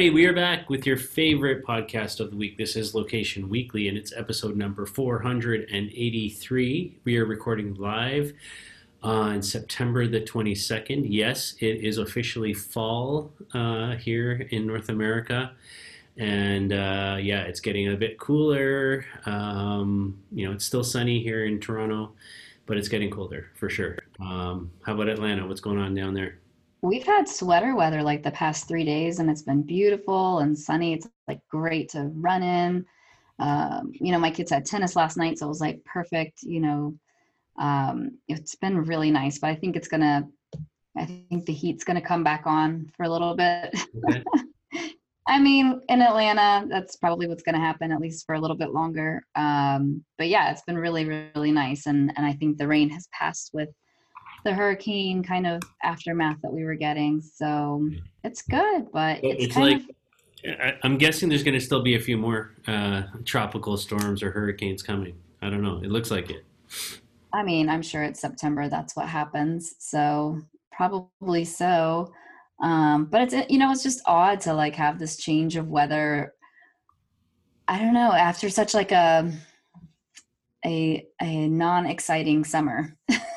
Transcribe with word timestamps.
Alrighty, 0.00 0.14
we 0.14 0.24
are 0.24 0.32
back 0.32 0.70
with 0.70 0.86
your 0.86 0.96
favorite 0.96 1.62
podcast 1.62 2.20
of 2.20 2.30
the 2.30 2.36
week. 2.36 2.56
This 2.56 2.74
is 2.74 2.94
Location 2.94 3.50
Weekly, 3.50 3.86
and 3.86 3.98
it's 3.98 4.14
episode 4.16 4.56
number 4.56 4.86
483. 4.86 6.96
We 7.04 7.18
are 7.18 7.26
recording 7.26 7.74
live 7.74 8.32
on 9.02 9.42
September 9.42 10.06
the 10.06 10.22
22nd. 10.22 11.04
Yes, 11.06 11.54
it 11.60 11.84
is 11.84 11.98
officially 11.98 12.54
fall 12.54 13.34
uh, 13.52 13.96
here 13.96 14.48
in 14.50 14.66
North 14.66 14.88
America. 14.88 15.52
And 16.16 16.72
uh, 16.72 17.18
yeah, 17.20 17.42
it's 17.42 17.60
getting 17.60 17.92
a 17.92 17.96
bit 17.96 18.18
cooler. 18.18 19.04
Um, 19.26 20.18
you 20.32 20.46
know, 20.46 20.54
it's 20.54 20.64
still 20.64 20.82
sunny 20.82 21.22
here 21.22 21.44
in 21.44 21.60
Toronto, 21.60 22.12
but 22.64 22.78
it's 22.78 22.88
getting 22.88 23.10
colder 23.10 23.50
for 23.52 23.68
sure. 23.68 23.98
Um, 24.18 24.70
how 24.80 24.94
about 24.94 25.10
Atlanta? 25.10 25.46
What's 25.46 25.60
going 25.60 25.76
on 25.76 25.94
down 25.94 26.14
there? 26.14 26.39
We've 26.82 27.04
had 27.04 27.28
sweater 27.28 27.74
weather 27.74 28.02
like 28.02 28.22
the 28.22 28.30
past 28.30 28.66
three 28.66 28.84
days, 28.84 29.18
and 29.18 29.30
it's 29.30 29.42
been 29.42 29.62
beautiful 29.62 30.38
and 30.38 30.58
sunny. 30.58 30.94
It's 30.94 31.08
like 31.28 31.40
great 31.48 31.90
to 31.90 32.10
run 32.14 32.42
in. 32.42 32.86
Um, 33.38 33.92
you 33.94 34.12
know, 34.12 34.18
my 34.18 34.30
kids 34.30 34.50
had 34.50 34.64
tennis 34.64 34.96
last 34.96 35.16
night, 35.16 35.38
so 35.38 35.46
it 35.46 35.48
was 35.48 35.60
like 35.60 35.84
perfect. 35.84 36.42
You 36.42 36.60
know, 36.60 36.94
um, 37.58 38.18
it's 38.28 38.54
been 38.54 38.84
really 38.84 39.10
nice, 39.10 39.38
but 39.38 39.50
I 39.50 39.54
think 39.54 39.76
it's 39.76 39.88
gonna. 39.88 40.28
I 40.96 41.04
think 41.04 41.46
the 41.46 41.52
heat's 41.52 41.84
gonna 41.84 42.00
come 42.00 42.24
back 42.24 42.42
on 42.46 42.90
for 42.96 43.04
a 43.04 43.08
little 43.08 43.34
bit. 43.34 43.74
Okay. 44.08 44.24
I 45.30 45.38
mean, 45.38 45.80
in 45.88 46.02
Atlanta, 46.02 46.66
that's 46.68 46.96
probably 46.96 47.28
what's 47.28 47.44
going 47.44 47.54
to 47.54 47.60
happen 47.60 47.92
at 47.92 48.00
least 48.00 48.26
for 48.26 48.34
a 48.34 48.40
little 48.40 48.56
bit 48.56 48.72
longer. 48.72 49.22
Um, 49.36 50.04
but 50.18 50.28
yeah, 50.28 50.50
it's 50.50 50.62
been 50.62 50.76
really, 50.76 51.04
really 51.04 51.52
nice, 51.52 51.86
and 51.86 52.12
and 52.16 52.26
I 52.26 52.32
think 52.32 52.58
the 52.58 52.66
rain 52.66 52.90
has 52.90 53.08
passed 53.12 53.50
with 53.52 53.68
the 54.44 54.52
hurricane 54.52 55.22
kind 55.22 55.46
of 55.46 55.62
aftermath 55.82 56.36
that 56.42 56.52
we 56.52 56.64
were 56.64 56.74
getting. 56.74 57.20
So 57.20 57.88
it's 58.24 58.42
good, 58.42 58.90
but 58.92 59.22
it's, 59.22 59.44
it's 59.44 59.56
like. 59.56 59.78
Of, 59.78 60.76
I'm 60.82 60.96
guessing 60.96 61.28
there's 61.28 61.42
going 61.42 61.58
to 61.58 61.60
still 61.60 61.82
be 61.82 61.96
a 61.96 62.00
few 62.00 62.16
more 62.16 62.52
uh, 62.66 63.02
tropical 63.24 63.76
storms 63.76 64.22
or 64.22 64.30
hurricanes 64.30 64.82
coming. 64.82 65.14
I 65.42 65.50
don't 65.50 65.62
know. 65.62 65.78
It 65.82 65.90
looks 65.90 66.10
like 66.10 66.30
it. 66.30 66.44
I 67.32 67.42
mean, 67.42 67.68
I'm 67.68 67.82
sure 67.82 68.02
it's 68.02 68.20
September. 68.20 68.68
That's 68.68 68.96
what 68.96 69.08
happens. 69.08 69.74
So 69.78 70.40
probably 70.72 71.44
so. 71.44 72.12
Um, 72.62 73.06
but 73.06 73.32
it's 73.32 73.50
you 73.50 73.58
know 73.58 73.70
it's 73.70 73.82
just 73.82 74.02
odd 74.06 74.40
to 74.42 74.52
like 74.52 74.74
have 74.74 74.98
this 74.98 75.16
change 75.16 75.56
of 75.56 75.68
weather. 75.68 76.34
I 77.68 77.78
don't 77.78 77.94
know 77.94 78.12
after 78.12 78.50
such 78.50 78.74
like 78.74 78.92
a 78.92 79.32
a 80.64 81.06
a 81.20 81.48
non 81.48 81.86
exciting 81.86 82.44
summer. 82.44 82.96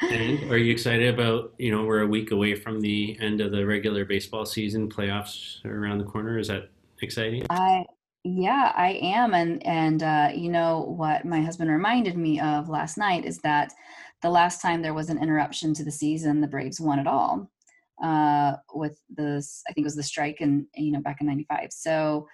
And 0.00 0.50
are 0.50 0.56
you 0.56 0.72
excited 0.72 1.12
about, 1.12 1.54
you 1.58 1.70
know, 1.70 1.84
we're 1.84 2.02
a 2.02 2.06
week 2.06 2.30
away 2.30 2.54
from 2.54 2.80
the 2.80 3.16
end 3.20 3.40
of 3.40 3.50
the 3.50 3.66
regular 3.66 4.04
baseball 4.04 4.46
season, 4.46 4.88
playoffs 4.88 5.64
are 5.64 5.76
around 5.76 5.98
the 5.98 6.04
corner. 6.04 6.38
Is 6.38 6.48
that 6.48 6.70
exciting? 7.00 7.44
I 7.50 7.84
yeah, 8.24 8.72
I 8.76 8.98
am 9.02 9.34
and 9.34 9.64
and 9.66 10.02
uh, 10.02 10.30
you 10.34 10.50
know 10.50 10.80
what 10.80 11.24
my 11.24 11.40
husband 11.40 11.70
reminded 11.70 12.16
me 12.16 12.40
of 12.40 12.68
last 12.68 12.98
night 12.98 13.24
is 13.24 13.38
that 13.38 13.72
the 14.22 14.30
last 14.30 14.60
time 14.60 14.82
there 14.82 14.94
was 14.94 15.08
an 15.08 15.22
interruption 15.22 15.72
to 15.74 15.84
the 15.84 15.92
season, 15.92 16.40
the 16.40 16.48
Braves 16.48 16.80
won 16.80 16.98
it 16.98 17.06
all. 17.06 17.50
Uh, 18.02 18.56
with 18.74 19.00
this 19.08 19.64
I 19.68 19.72
think 19.72 19.84
it 19.84 19.86
was 19.86 19.96
the 19.96 20.02
strike 20.02 20.40
and 20.40 20.66
you 20.74 20.92
know 20.92 21.00
back 21.00 21.20
in 21.20 21.26
95. 21.26 21.72
So 21.72 22.28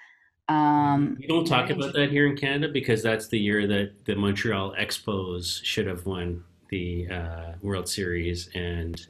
um, 0.49 1.17
we 1.19 1.27
don't 1.27 1.47
talk 1.47 1.71
about 1.71 1.95
that 1.95 2.11
here 2.11 2.27
in 2.27 2.37
Canada 2.37 2.71
because 2.71 3.03
that's 3.03 3.29
the 3.29 3.39
year 3.39 3.67
that 3.67 4.05
the 4.05 4.15
Montreal 4.15 4.75
Expos 4.79 5.65
should 5.65 5.87
have 5.87 6.05
won 6.05 6.45
the 6.75 7.07
uh, 7.09 7.53
World 7.63 7.89
Series, 7.89 8.49
and 8.57 9.01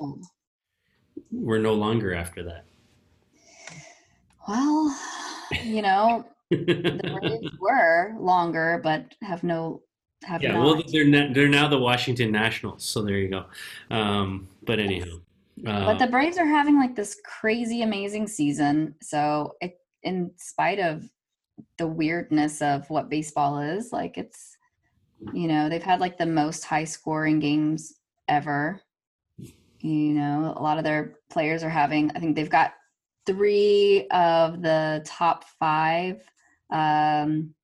we're 1.32 1.58
no 1.58 1.72
longer 1.72 2.14
after 2.14 2.42
that. 2.42 2.66
Well, 4.46 4.94
you 5.62 5.80
know, 5.80 6.26
the 6.50 7.18
Braves 7.20 7.56
were 7.58 8.16
longer, 8.18 8.80
but 8.84 9.14
have 9.22 9.42
no 9.44 9.80
have 10.24 10.42
yeah. 10.42 10.52
Not. 10.52 10.62
Well, 10.62 10.82
they're 10.92 11.06
not, 11.06 11.32
they're 11.32 11.48
now 11.48 11.66
the 11.66 11.78
Washington 11.78 12.30
Nationals, 12.30 12.84
so 12.84 13.00
there 13.00 13.16
you 13.16 13.28
go. 13.30 13.46
Um, 13.90 14.46
but 14.64 14.78
anyhow, 14.78 15.20
uh, 15.66 15.86
but 15.86 15.98
the 15.98 16.08
Braves 16.08 16.36
are 16.36 16.44
having 16.44 16.76
like 16.78 16.94
this 16.94 17.16
crazy, 17.24 17.80
amazing 17.80 18.26
season. 18.26 18.94
So, 19.00 19.54
it, 19.62 19.78
in 20.02 20.32
spite 20.36 20.80
of 20.80 21.08
the 21.78 21.86
weirdness 21.86 22.60
of 22.60 22.90
what 22.90 23.08
baseball 23.08 23.58
is, 23.60 23.90
like 23.90 24.18
it's 24.18 24.53
you 25.32 25.48
know, 25.48 25.68
they've 25.68 25.82
had 25.82 26.00
like 26.00 26.18
the 26.18 26.26
most 26.26 26.64
high 26.64 26.84
scoring 26.84 27.40
games 27.40 27.94
ever. 28.28 28.80
You 29.38 30.14
know, 30.14 30.54
a 30.56 30.62
lot 30.62 30.78
of 30.78 30.84
their 30.84 31.16
players 31.30 31.62
are 31.62 31.70
having, 31.70 32.10
I 32.12 32.18
think 32.18 32.36
they've 32.36 32.48
got 32.48 32.74
three 33.26 34.06
of 34.10 34.62
the 34.62 35.02
top 35.04 35.44
five 35.58 36.22
um, 36.70 37.54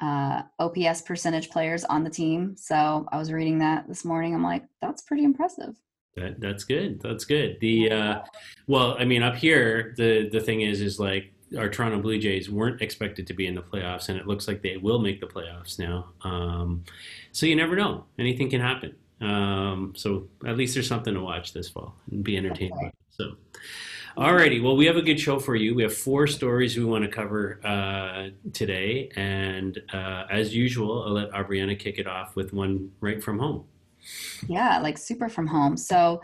uh, 0.00 0.42
OPS 0.58 1.02
percentage 1.02 1.50
players 1.50 1.84
on 1.84 2.04
the 2.04 2.10
team. 2.10 2.54
So 2.56 3.06
I 3.10 3.18
was 3.18 3.32
reading 3.32 3.58
that 3.58 3.88
this 3.88 4.04
morning. 4.04 4.34
I'm 4.34 4.42
like, 4.42 4.64
that's 4.80 5.02
pretty 5.02 5.24
impressive. 5.24 5.76
That, 6.16 6.40
that's 6.40 6.64
good. 6.64 7.00
That's 7.00 7.24
good. 7.24 7.58
The 7.60 7.92
uh, 7.92 8.20
well, 8.66 8.96
I 8.98 9.04
mean, 9.04 9.22
up 9.22 9.36
here, 9.36 9.94
the 9.96 10.28
the 10.30 10.40
thing 10.40 10.62
is, 10.62 10.80
is 10.80 10.98
like 10.98 11.32
our 11.56 11.68
Toronto 11.68 12.00
Blue 12.00 12.18
Jays 12.18 12.50
weren't 12.50 12.82
expected 12.82 13.26
to 13.26 13.34
be 13.34 13.46
in 13.46 13.54
the 13.54 13.62
playoffs, 13.62 14.08
and 14.08 14.18
it 14.18 14.26
looks 14.26 14.48
like 14.48 14.62
they 14.62 14.76
will 14.76 14.98
make 14.98 15.20
the 15.20 15.26
playoffs 15.26 15.78
now. 15.78 16.10
Um, 16.22 16.84
so 17.32 17.46
you 17.46 17.56
never 17.56 17.76
know; 17.76 18.04
anything 18.18 18.50
can 18.50 18.60
happen. 18.60 18.94
Um, 19.20 19.94
so 19.96 20.28
at 20.46 20.56
least 20.56 20.74
there's 20.74 20.88
something 20.88 21.14
to 21.14 21.20
watch 21.20 21.52
this 21.52 21.68
fall 21.68 21.94
and 22.10 22.22
be 22.22 22.36
entertained 22.36 22.72
by. 22.72 22.92
So, 23.10 23.32
alrighty, 24.16 24.62
well, 24.62 24.76
we 24.76 24.86
have 24.86 24.96
a 24.96 25.02
good 25.02 25.18
show 25.18 25.38
for 25.40 25.56
you. 25.56 25.74
We 25.74 25.82
have 25.82 25.94
four 25.94 26.26
stories 26.26 26.76
we 26.76 26.84
want 26.84 27.04
to 27.04 27.10
cover 27.10 27.60
uh, 27.64 28.28
today, 28.52 29.10
and 29.16 29.80
uh, 29.92 30.24
as 30.30 30.54
usual, 30.54 31.04
I'll 31.04 31.12
let 31.12 31.30
Aubriana 31.32 31.78
kick 31.78 31.98
it 31.98 32.06
off 32.06 32.36
with 32.36 32.52
one 32.52 32.92
right 33.00 33.22
from 33.22 33.38
home. 33.38 33.64
Yeah, 34.46 34.78
like 34.78 34.96
super 34.96 35.28
from 35.28 35.46
home. 35.46 35.76
So 35.76 36.20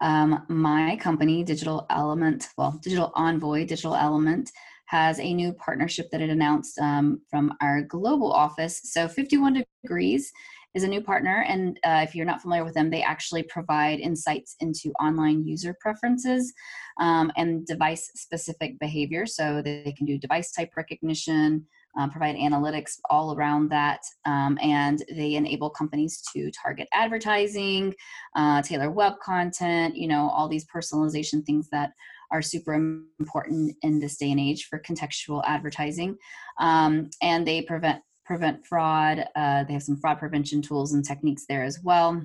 um, 0.00 0.44
my 0.48 0.96
company, 0.96 1.44
Digital 1.44 1.86
Element, 1.90 2.48
well, 2.56 2.78
Digital 2.82 3.12
Envoy, 3.14 3.66
Digital 3.66 3.94
Element, 3.94 4.50
has 4.86 5.18
a 5.18 5.32
new 5.32 5.52
partnership 5.54 6.10
that 6.10 6.20
it 6.20 6.30
announced 6.30 6.78
um, 6.78 7.20
from 7.30 7.54
our 7.60 7.82
global 7.82 8.30
office. 8.32 8.80
So 8.84 9.08
51 9.08 9.64
Degrees 9.82 10.30
is 10.74 10.84
a 10.84 10.88
new 10.88 11.00
partner, 11.00 11.44
and 11.48 11.78
uh, 11.84 12.00
if 12.02 12.14
you're 12.14 12.26
not 12.26 12.40
familiar 12.40 12.64
with 12.64 12.74
them, 12.74 12.90
they 12.90 13.02
actually 13.02 13.42
provide 13.42 14.00
insights 14.00 14.56
into 14.60 14.90
online 15.00 15.46
user 15.46 15.76
preferences 15.80 16.52
um, 17.00 17.30
and 17.36 17.66
device 17.66 18.10
specific 18.14 18.78
behavior. 18.78 19.26
So 19.26 19.62
they 19.62 19.94
can 19.96 20.06
do 20.06 20.18
device 20.18 20.52
type 20.52 20.72
recognition, 20.76 21.66
uh, 21.98 22.08
provide 22.08 22.36
analytics 22.36 22.98
all 23.10 23.34
around 23.34 23.68
that, 23.70 24.00
um, 24.24 24.58
and 24.62 25.04
they 25.14 25.34
enable 25.34 25.70
companies 25.70 26.22
to 26.32 26.50
target 26.50 26.88
advertising, 26.92 27.94
uh, 28.36 28.62
tailor 28.62 28.90
web 28.90 29.14
content, 29.22 29.96
you 29.96 30.08
know, 30.08 30.28
all 30.30 30.48
these 30.48 30.66
personalization 30.66 31.44
things 31.44 31.68
that 31.70 31.92
are 32.30 32.42
super 32.42 32.74
important 33.20 33.76
in 33.82 33.98
this 34.00 34.16
day 34.16 34.30
and 34.30 34.40
age 34.40 34.66
for 34.66 34.80
contextual 34.80 35.42
advertising. 35.46 36.16
Um, 36.58 37.10
and 37.20 37.46
they 37.46 37.62
prevent 37.62 38.02
prevent 38.24 38.64
fraud. 38.64 39.26
Uh, 39.34 39.64
they 39.64 39.72
have 39.72 39.82
some 39.82 39.98
fraud 39.98 40.18
prevention 40.18 40.62
tools 40.62 40.94
and 40.94 41.04
techniques 41.04 41.44
there 41.48 41.64
as 41.64 41.80
well 41.82 42.22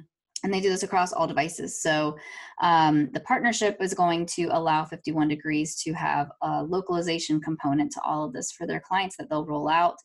and 0.48 0.54
they 0.54 0.62
do 0.62 0.70
this 0.70 0.84
across 0.84 1.12
all 1.12 1.28
devices. 1.28 1.82
So 1.82 2.18
um, 2.62 3.10
the 3.12 3.20
partnership 3.20 3.76
is 3.82 3.94
going 3.94 4.26
to 4.28 4.46
allow 4.46 4.86
51 4.86 5.28
Degrees 5.28 5.76
to 5.84 5.92
have 5.92 6.32
a 6.42 6.64
localization 6.64 7.42
component 7.42 7.92
to 7.92 8.02
all 8.06 8.24
of 8.24 8.32
this 8.32 8.54
for 8.54 8.66
their 8.66 8.80
clients 8.80 9.18
that 9.18 9.30
they'll 9.30 9.46
roll 9.46 9.68
out. 9.68 9.98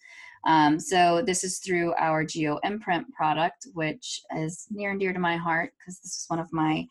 Um, 0.44 0.80
so 0.80 1.22
this 1.24 1.44
is 1.44 1.58
through 1.58 1.94
our 1.94 2.24
Geo 2.24 2.58
Imprint 2.64 3.06
product, 3.14 3.68
which 3.72 4.20
is 4.36 4.66
near 4.72 4.90
and 4.90 4.98
dear 4.98 5.12
to 5.12 5.20
my 5.20 5.36
heart 5.36 5.74
because 5.78 6.00
this 6.00 6.16
is 6.16 6.24
one 6.26 6.40
of 6.40 6.52
my 6.52 6.84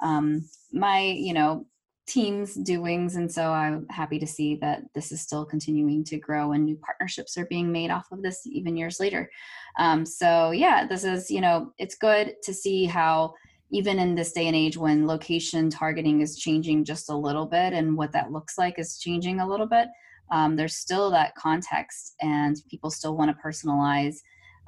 um, 0.00 0.48
my 0.72 1.00
you 1.00 1.34
know 1.34 1.66
team's 2.12 2.54
doings 2.56 3.16
and 3.16 3.32
so 3.32 3.52
i'm 3.52 3.86
happy 3.88 4.18
to 4.18 4.26
see 4.26 4.54
that 4.56 4.82
this 4.94 5.12
is 5.12 5.22
still 5.22 5.46
continuing 5.46 6.04
to 6.04 6.18
grow 6.18 6.52
and 6.52 6.62
new 6.62 6.76
partnerships 6.76 7.38
are 7.38 7.46
being 7.46 7.72
made 7.72 7.90
off 7.90 8.12
of 8.12 8.22
this 8.22 8.42
even 8.44 8.76
years 8.76 9.00
later. 9.00 9.30
Um, 9.78 10.04
so 10.04 10.50
yeah 10.50 10.86
this 10.86 11.04
is 11.04 11.30
you 11.30 11.40
know 11.40 11.72
it's 11.78 11.94
good 11.94 12.34
to 12.42 12.52
see 12.52 12.84
how 12.84 13.32
even 13.70 13.98
in 13.98 14.14
this 14.14 14.32
day 14.32 14.46
and 14.46 14.54
age 14.54 14.76
when 14.76 15.06
location 15.06 15.70
targeting 15.70 16.20
is 16.20 16.36
changing 16.36 16.84
just 16.84 17.08
a 17.08 17.16
little 17.16 17.46
bit 17.46 17.72
and 17.72 17.96
what 17.96 18.12
that 18.12 18.30
looks 18.30 18.58
like 18.58 18.78
is 18.78 18.98
changing 18.98 19.40
a 19.40 19.48
little 19.48 19.66
bit 19.66 19.88
um, 20.30 20.54
there's 20.54 20.76
still 20.76 21.10
that 21.10 21.34
context 21.34 22.14
and 22.20 22.58
people 22.68 22.90
still 22.90 23.16
want 23.16 23.34
to 23.34 23.42
personalize 23.42 24.16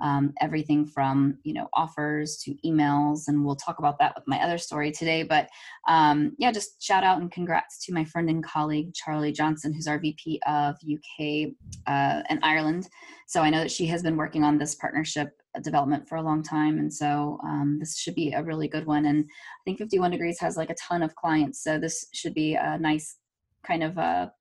um, 0.01 0.33
everything 0.41 0.87
from 0.87 1.39
you 1.45 1.55
know 1.55 1.69
offers 1.75 2.37
to 2.39 2.55
emails 2.65 3.29
and 3.29 3.45
we'll 3.45 3.57
talk 3.57 3.79
about 3.79 3.99
that 3.99 4.15
with 4.15 4.25
my 4.27 4.39
other 4.41 4.59
story 4.59 4.91
today. 4.91 5.23
But 5.23 5.49
um, 5.89 6.35
yeah 6.39 6.53
just 6.53 6.83
shout 6.83 7.05
out 7.05 7.21
and 7.21 7.31
congrats 7.31 7.85
to 7.87 7.93
my 7.93 8.05
friend 8.05 8.29
and 8.29 8.45
colleague 8.45 8.95
charlie 8.95 9.33
johnson 9.33 9.73
who's 9.73 9.87
our 9.87 9.99
vp 9.99 10.41
of 10.47 10.77
uk 10.77 11.53
uh, 11.87 12.23
and 12.29 12.41
ireland. 12.43 12.89
So 13.27 13.41
i 13.41 13.51
know 13.51 13.61
that 13.61 13.71
she 13.71 13.87
has 13.87 14.03
been 14.03 14.17
working 14.17 14.45
on 14.45 14.59
this 14.59 14.75
partnership 14.75 15.31
development 15.63 16.09
for 16.09 16.17
a 16.17 16.23
long 16.23 16.43
time 16.43 16.79
and 16.79 16.93
so 16.93 17.39
um, 17.45 17.77
this 17.79 17.99
should 17.99 18.15
be 18.15 18.33
a 18.33 18.43
really 18.43 18.69
good 18.69 18.87
one. 18.87 19.07
And 19.07 19.25
i 19.25 19.63
think 19.65 19.79
51 19.79 20.11
degrees 20.11 20.41
has 20.41 20.57
like 20.57 20.71
a 20.71 20.75
ton 20.75 21.03
of 21.03 21.15
clients 21.15 21.63
so 21.63 21.79
this 21.79 22.07
should 22.13 22.35
be 22.35 22.55
a 22.55 22.79
nice 22.79 23.17
kind 23.65 23.83
of 23.83 23.97
a 23.99 24.33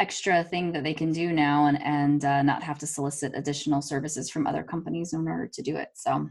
extra 0.00 0.42
thing 0.42 0.72
that 0.72 0.82
they 0.82 0.94
can 0.94 1.12
do 1.12 1.32
now 1.32 1.66
and 1.66 1.80
and 1.82 2.24
uh, 2.24 2.42
not 2.42 2.62
have 2.62 2.78
to 2.78 2.86
solicit 2.86 3.32
additional 3.34 3.80
services 3.80 4.28
from 4.28 4.46
other 4.46 4.62
companies 4.62 5.12
in 5.12 5.26
order 5.28 5.46
to 5.46 5.62
do 5.62 5.76
it 5.76 5.88
so 5.94 6.28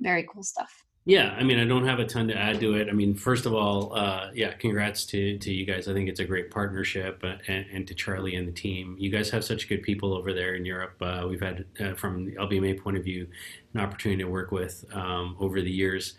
very 0.00 0.26
cool 0.30 0.42
stuff 0.42 0.84
yeah, 1.08 1.34
I 1.38 1.42
mean, 1.42 1.58
I 1.58 1.64
don't 1.64 1.86
have 1.86 2.00
a 2.00 2.04
ton 2.04 2.28
to 2.28 2.36
add 2.36 2.60
to 2.60 2.74
it. 2.74 2.90
I 2.90 2.92
mean, 2.92 3.14
first 3.14 3.46
of 3.46 3.54
all, 3.54 3.94
uh, 3.94 4.28
yeah, 4.34 4.52
congrats 4.52 5.06
to, 5.06 5.38
to 5.38 5.50
you 5.50 5.64
guys. 5.64 5.88
I 5.88 5.94
think 5.94 6.06
it's 6.06 6.20
a 6.20 6.24
great 6.26 6.50
partnership, 6.50 7.20
uh, 7.24 7.36
and, 7.46 7.64
and, 7.72 7.88
to 7.88 7.94
Charlie 7.94 8.34
and 8.34 8.46
the 8.46 8.52
team. 8.52 8.94
You 8.98 9.08
guys 9.08 9.30
have 9.30 9.42
such 9.42 9.70
good 9.70 9.82
people 9.82 10.12
over 10.12 10.34
there 10.34 10.54
in 10.54 10.66
Europe. 10.66 10.96
Uh, 11.00 11.24
we've 11.26 11.40
had, 11.40 11.64
uh, 11.80 11.94
from 11.94 12.26
the 12.26 12.32
LBMA 12.32 12.78
point 12.82 12.98
of 12.98 13.04
view, 13.04 13.26
an 13.72 13.80
opportunity 13.80 14.22
to 14.22 14.28
work 14.28 14.52
with 14.52 14.84
um, 14.92 15.34
over 15.40 15.62
the 15.62 15.70
years, 15.70 16.12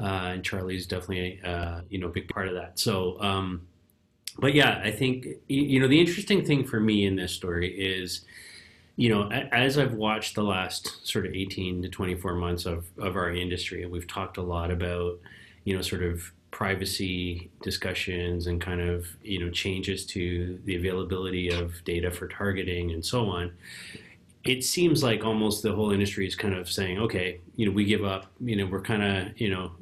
uh, 0.00 0.04
and 0.04 0.44
Charlie's 0.44 0.86
definitely, 0.86 1.40
you 1.88 1.98
know, 1.98 2.06
a 2.06 2.10
big 2.10 2.28
part 2.28 2.46
of 2.46 2.54
that. 2.54 2.78
So, 2.78 3.20
um, 3.20 3.66
but 4.40 4.54
yeah, 4.54 4.80
I 4.82 4.90
think 4.90 5.26
you 5.48 5.80
know 5.80 5.88
the 5.88 6.00
interesting 6.00 6.44
thing 6.44 6.64
for 6.64 6.80
me 6.80 7.04
in 7.04 7.16
this 7.16 7.32
story 7.32 7.68
is 7.68 8.24
you 9.00 9.08
know, 9.08 9.30
as 9.30 9.78
I've 9.78 9.94
watched 9.94 10.34
the 10.34 10.42
last 10.42 11.08
sort 11.08 11.24
of 11.24 11.32
18 11.32 11.80
to 11.80 11.88
24 11.88 12.34
months 12.34 12.66
of, 12.66 12.84
of 12.98 13.16
our 13.16 13.30
industry, 13.30 13.82
and 13.82 13.90
we've 13.90 14.06
talked 14.06 14.36
a 14.36 14.42
lot 14.42 14.70
about, 14.70 15.18
you 15.64 15.74
know, 15.74 15.80
sort 15.80 16.02
of 16.02 16.32
privacy 16.50 17.50
discussions 17.62 18.46
and 18.46 18.60
kind 18.60 18.82
of, 18.82 19.06
you 19.22 19.40
know, 19.40 19.50
changes 19.50 20.04
to 20.04 20.58
the 20.66 20.76
availability 20.76 21.48
of 21.48 21.82
data 21.84 22.10
for 22.10 22.28
targeting 22.28 22.90
and 22.90 23.02
so 23.02 23.24
on. 23.24 23.52
It 24.44 24.64
seems 24.64 25.02
like 25.02 25.24
almost 25.24 25.62
the 25.62 25.72
whole 25.72 25.90
industry 25.90 26.26
is 26.26 26.34
kind 26.34 26.54
of 26.54 26.70
saying, 26.70 26.98
okay, 26.98 27.40
you 27.56 27.66
know, 27.66 27.72
we 27.72 27.84
give 27.84 28.04
up, 28.04 28.26
you 28.40 28.56
know, 28.56 28.64
we're 28.64 28.80
kind 28.80 29.02
of, 29.02 29.38
you 29.38 29.50
know, 29.50 29.72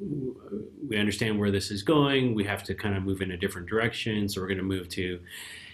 we 0.87 0.97
understand 0.97 1.39
where 1.39 1.49
this 1.49 1.71
is 1.71 1.81
going. 1.81 2.35
We 2.35 2.43
have 2.43 2.63
to 2.63 2.75
kind 2.75 2.95
of 2.97 3.03
move 3.03 3.21
in 3.21 3.31
a 3.31 3.37
different 3.37 3.69
direction. 3.69 4.27
So 4.27 4.41
we're 4.41 4.47
going 4.47 4.57
to 4.57 4.63
move 4.63 4.89
to, 4.89 5.19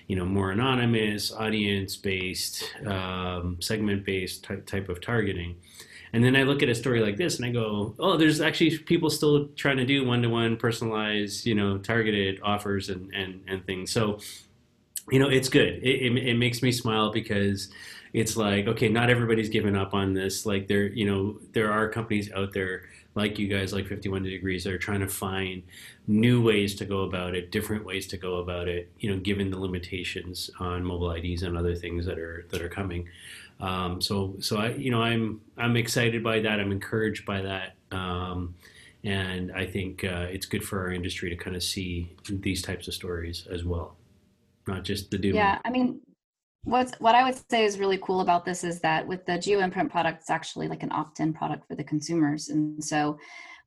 you 0.07 0.15
know 0.15 0.25
more 0.25 0.51
anonymous 0.51 1.31
audience 1.31 1.95
based 1.95 2.63
um, 2.85 3.57
segment 3.59 4.05
based 4.05 4.43
type, 4.43 4.65
type 4.65 4.89
of 4.89 5.01
targeting 5.01 5.55
and 6.13 6.23
then 6.23 6.35
i 6.35 6.43
look 6.43 6.61
at 6.61 6.69
a 6.69 6.75
story 6.75 7.01
like 7.01 7.17
this 7.17 7.37
and 7.37 7.45
i 7.45 7.51
go 7.51 7.93
oh 7.99 8.17
there's 8.17 8.41
actually 8.41 8.77
people 8.77 9.09
still 9.09 9.47
trying 9.55 9.77
to 9.77 9.85
do 9.85 10.05
one-to-one 10.05 10.57
personalized 10.57 11.45
you 11.45 11.55
know 11.55 11.77
targeted 11.77 12.39
offers 12.43 12.89
and 12.89 13.13
and, 13.13 13.41
and 13.47 13.65
things 13.65 13.91
so 13.91 14.19
you 15.11 15.19
know 15.19 15.29
it's 15.29 15.49
good 15.49 15.75
it, 15.83 16.01
it, 16.01 16.17
it 16.17 16.37
makes 16.37 16.61
me 16.61 16.71
smile 16.71 17.11
because 17.11 17.69
it's 18.15 18.38
like 18.38 18.67
okay 18.67 18.88
not 18.88 19.09
everybody's 19.09 19.50
given 19.50 19.75
up 19.75 19.94
on 19.94 20.13
this 20.13 20.45
like 20.45 20.67
there 20.67 20.88
you 20.88 21.06
know 21.06 21.38
there 21.53 21.71
are 21.71 21.89
companies 21.89 22.31
out 22.31 22.53
there 22.53 22.83
like 23.15 23.39
you 23.39 23.47
guys, 23.47 23.71
like 23.71 23.88
51 23.88 24.23
Degrees, 24.23 24.65
that 24.65 24.73
are 24.73 24.77
trying 24.77 25.00
to 25.00 25.07
find 25.07 25.63
new 26.06 26.41
ways 26.41 26.75
to 26.75 26.85
go 26.85 27.01
about 27.03 27.33
it, 27.33 27.50
different 27.50 27.85
ways 27.85 28.07
to 28.07 28.17
go 28.17 28.38
about 28.38 28.67
it. 28.67 28.91
You 29.00 29.12
know, 29.12 29.19
given 29.19 29.50
the 29.50 29.57
limitations 29.57 30.51
on 30.59 30.83
mobile 30.83 31.12
IDs 31.12 31.44
and 31.44 31.57
other 31.57 31.75
things 31.75 32.06
that 32.06 32.19
are 32.19 32.45
that 32.51 32.62
are 32.62 32.69
coming. 32.69 33.07
Um, 33.62 34.01
so, 34.01 34.35
so 34.39 34.57
I, 34.57 34.69
you 34.71 34.91
know, 34.91 35.01
I'm 35.01 35.41
I'm 35.57 35.77
excited 35.77 36.23
by 36.23 36.41
that. 36.41 36.59
I'm 36.59 36.73
encouraged 36.73 37.25
by 37.25 37.41
that. 37.41 37.75
Um, 37.91 38.53
and 39.06 39.51
I 39.53 39.65
think 39.65 40.03
uh, 40.03 40.27
it's 40.29 40.45
good 40.45 40.63
for 40.63 40.81
our 40.81 40.91
industry 40.91 41.29
to 41.29 41.35
kind 41.38 41.56
of 41.56 41.63
see 41.63 42.11
these 42.27 42.61
types 42.61 42.88
of 42.88 42.94
stories 42.94 43.47
as 43.50 43.63
well, 43.63 43.95
not 44.68 44.83
just 44.83 45.09
the 45.09 45.18
doom. 45.18 45.35
Yeah, 45.35 45.59
I 45.63 45.69
mean, 45.69 46.01
What's 46.65 46.94
what 47.00 47.13
I 47.13 47.23
would 47.23 47.39
say 47.50 47.63
is 47.63 47.77
really 47.77 48.00
cool 48.00 48.21
about 48.21 48.44
this 48.44 48.63
is 48.63 48.79
that 48.81 49.07
with 49.07 49.23
the 49.27 49.38
geo 49.38 49.59
imprint 49.59 49.91
product, 49.91 50.21
it's 50.21 50.31
actually 50.31 50.67
like 50.67 50.81
an 50.81 50.91
opt-in 50.91 51.31
product 51.31 51.67
for 51.67 51.75
the 51.75 51.83
consumers. 51.83 52.50
And 52.50 52.83
so 52.83 53.17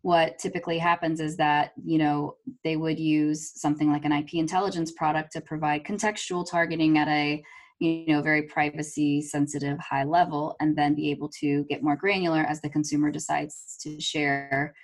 what 0.03 0.39
typically 0.39 0.79
happens 0.79 1.21
is 1.21 1.37
that, 1.37 1.73
you 1.85 1.99
know, 1.99 2.37
they 2.65 2.77
would 2.77 2.99
use 2.99 3.53
something 3.61 3.93
like 3.93 4.05
an 4.05 4.13
IP 4.13 4.35
intelligence 4.35 4.91
product 4.91 5.33
to 5.33 5.41
provide 5.41 5.85
contextual 5.85 6.49
targeting 6.49 6.99
at 6.99 7.07
a, 7.09 7.43
you 7.79 8.07
know, 8.09 8.21
very 8.21 8.43
privacy 8.43 9.23
sensitive 9.23 9.79
high 9.79 10.05
level 10.05 10.57
and 10.61 10.77
then 10.77 10.97
be 10.97 11.11
able 11.11 11.29
to 11.41 11.65
get 11.65 11.85
more 11.85 11.97
granular 11.97 12.41
as 12.41 12.61
the 12.61 12.69
consumer 12.69 13.13
decides 13.13 13.77
to 13.81 14.01
share 14.01 14.75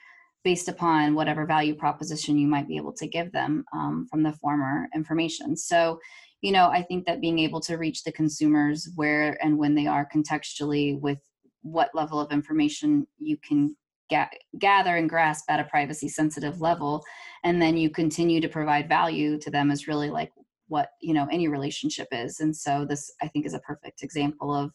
based 0.45 0.69
upon 0.69 1.15
whatever 1.15 1.47
value 1.47 1.75
proposition 1.75 2.39
you 2.39 2.47
might 2.47 2.69
be 2.69 2.77
able 2.77 2.93
to 2.93 3.07
give 3.07 3.33
them 3.33 3.65
um, 3.73 4.07
from 4.11 4.23
the 4.23 4.33
former 4.35 4.87
information. 4.95 5.57
So 5.57 5.99
you 6.45 6.53
know, 6.53 6.69
I 6.69 6.83
think 6.83 7.07
that 7.07 7.23
being 7.23 7.39
able 7.39 7.61
to 7.61 7.79
reach 7.79 8.05
the 8.05 8.13
consumers 8.13 8.91
where 8.97 9.43
and 9.43 9.57
when 9.57 9.75
they 9.75 9.87
are 9.87 10.07
contextually 10.15 11.01
with 11.01 11.19
what 11.63 11.95
level 11.95 12.21
of 12.21 12.31
information 12.33 13.07
you 13.19 13.39
can 13.39 13.75
ga- 14.11 14.29
gather 14.59 14.97
and 14.97 15.09
grasp 15.09 15.47
at 15.49 15.59
a 15.59 15.65
privacy 15.65 16.07
sensitive 16.07 16.61
level, 16.61 17.03
and 17.45 17.63
then 17.63 17.79
you 17.79 17.89
continue 17.89 18.43
to 18.43 18.49
provide 18.49 18.91
value 18.91 19.39
to 19.39 19.51
them 19.51 19.71
is 19.71 19.89
really 19.89 20.11
like 20.11 20.33
what 20.69 20.91
you 21.01 21.15
know 21.15 21.27
any 21.33 21.49
relationship 21.49 22.09
is. 22.13 22.41
And 22.41 22.55
so 22.55 22.85
this, 22.85 23.11
I 23.23 23.29
think, 23.29 23.47
is 23.47 23.55
a 23.55 23.61
perfect 23.61 24.03
example 24.03 24.55
of 24.55 24.71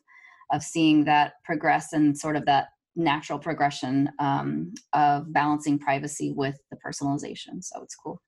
of 0.51 0.63
seeing 0.63 1.04
that 1.04 1.33
progress 1.44 1.94
and 1.94 2.18
sort 2.18 2.36
of 2.36 2.48
that 2.48 2.69
natural 2.95 3.38
progression 3.38 4.10
um, 4.18 4.74
of 4.94 5.31
balancing 5.31 5.77
privacy 5.77 6.33
with 6.36 6.57
the 6.71 6.77
personalization. 6.83 7.63
So 7.63 7.83
it's 7.83 7.95
cool. 7.95 8.19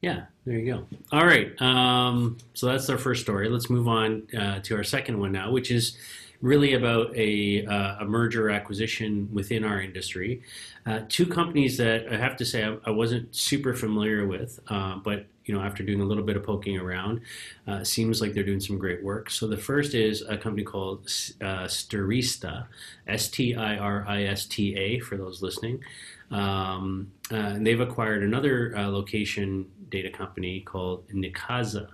Yeah, 0.00 0.26
there 0.46 0.58
you 0.58 0.72
go. 0.72 0.86
All 1.10 1.26
right. 1.26 1.60
Um, 1.60 2.36
so 2.54 2.66
that's 2.66 2.88
our 2.88 2.98
first 2.98 3.22
story. 3.22 3.48
Let's 3.48 3.68
move 3.68 3.88
on 3.88 4.28
uh, 4.38 4.60
to 4.60 4.76
our 4.76 4.84
second 4.84 5.18
one 5.18 5.32
now, 5.32 5.50
which 5.50 5.70
is 5.70 5.98
really 6.40 6.74
about 6.74 7.14
a, 7.16 7.66
uh, 7.66 7.96
a 8.00 8.04
merger 8.04 8.48
acquisition 8.48 9.28
within 9.32 9.64
our 9.64 9.80
industry. 9.80 10.42
Uh, 10.86 11.00
two 11.08 11.26
companies 11.26 11.76
that 11.78 12.06
I 12.12 12.16
have 12.16 12.36
to 12.36 12.44
say 12.44 12.64
I, 12.64 12.76
I 12.84 12.90
wasn't 12.90 13.34
super 13.34 13.74
familiar 13.74 14.24
with, 14.26 14.60
uh, 14.68 14.96
but 14.96 15.26
you 15.44 15.54
know 15.54 15.60
after 15.62 15.82
doing 15.82 16.00
a 16.00 16.04
little 16.04 16.22
bit 16.22 16.36
of 16.36 16.44
poking 16.44 16.78
around, 16.78 17.22
uh, 17.66 17.82
seems 17.82 18.20
like 18.20 18.34
they're 18.34 18.44
doing 18.44 18.60
some 18.60 18.78
great 18.78 19.02
work. 19.02 19.30
So 19.30 19.48
the 19.48 19.56
first 19.56 19.94
is 19.94 20.22
a 20.22 20.36
company 20.36 20.62
called 20.62 21.06
uh, 21.40 21.66
Stirista, 21.66 22.66
S-T-I-R-I-S-T-A 23.08 25.00
for 25.00 25.16
those 25.16 25.42
listening. 25.42 25.82
Um, 26.30 27.12
uh, 27.32 27.36
and 27.36 27.66
they've 27.66 27.80
acquired 27.80 28.22
another 28.22 28.72
location 28.76 29.66
data 29.88 30.10
company 30.10 30.60
called 30.60 31.08
Nikaza. 31.08 31.88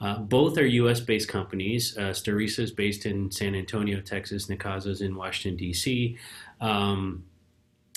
Uh, 0.00 0.18
both 0.18 0.56
are 0.56 0.66
U.S. 0.66 1.00
based 1.00 1.28
companies. 1.28 1.96
Uh, 1.96 2.10
Stirista 2.10 2.60
is 2.60 2.70
based 2.70 3.04
in 3.04 3.30
San 3.30 3.54
Antonio, 3.54 4.00
Texas. 4.00 4.46
Nikaza 4.46 4.86
is 4.86 5.02
in 5.02 5.14
Washington 5.14 5.58
D.C. 5.58 6.16
Um, 6.60 7.24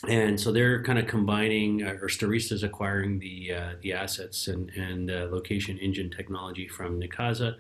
and 0.10 0.38
so 0.38 0.52
they're 0.52 0.84
kind 0.84 1.00
of 1.00 1.08
combining, 1.08 1.84
uh, 1.84 1.92
or 2.02 2.10
Stirista 2.10 2.52
is 2.52 2.64
acquiring 2.64 3.20
the 3.20 3.54
uh, 3.54 3.70
the 3.82 3.94
assets 3.94 4.50
and 4.50 4.70
and 4.72 5.10
uh, 5.10 5.30
location 5.32 5.78
engine 5.78 6.10
technology 6.10 6.68
from 6.68 7.00
Nikaza, 7.00 7.56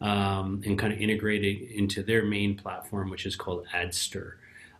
um, 0.00 0.62
and 0.64 0.78
kind 0.78 0.92
of 0.92 1.00
integrating 1.00 1.68
into 1.74 2.04
their 2.04 2.24
main 2.24 2.56
platform, 2.56 3.10
which 3.10 3.26
is 3.26 3.34
called 3.34 3.66
AdStir. 3.74 4.34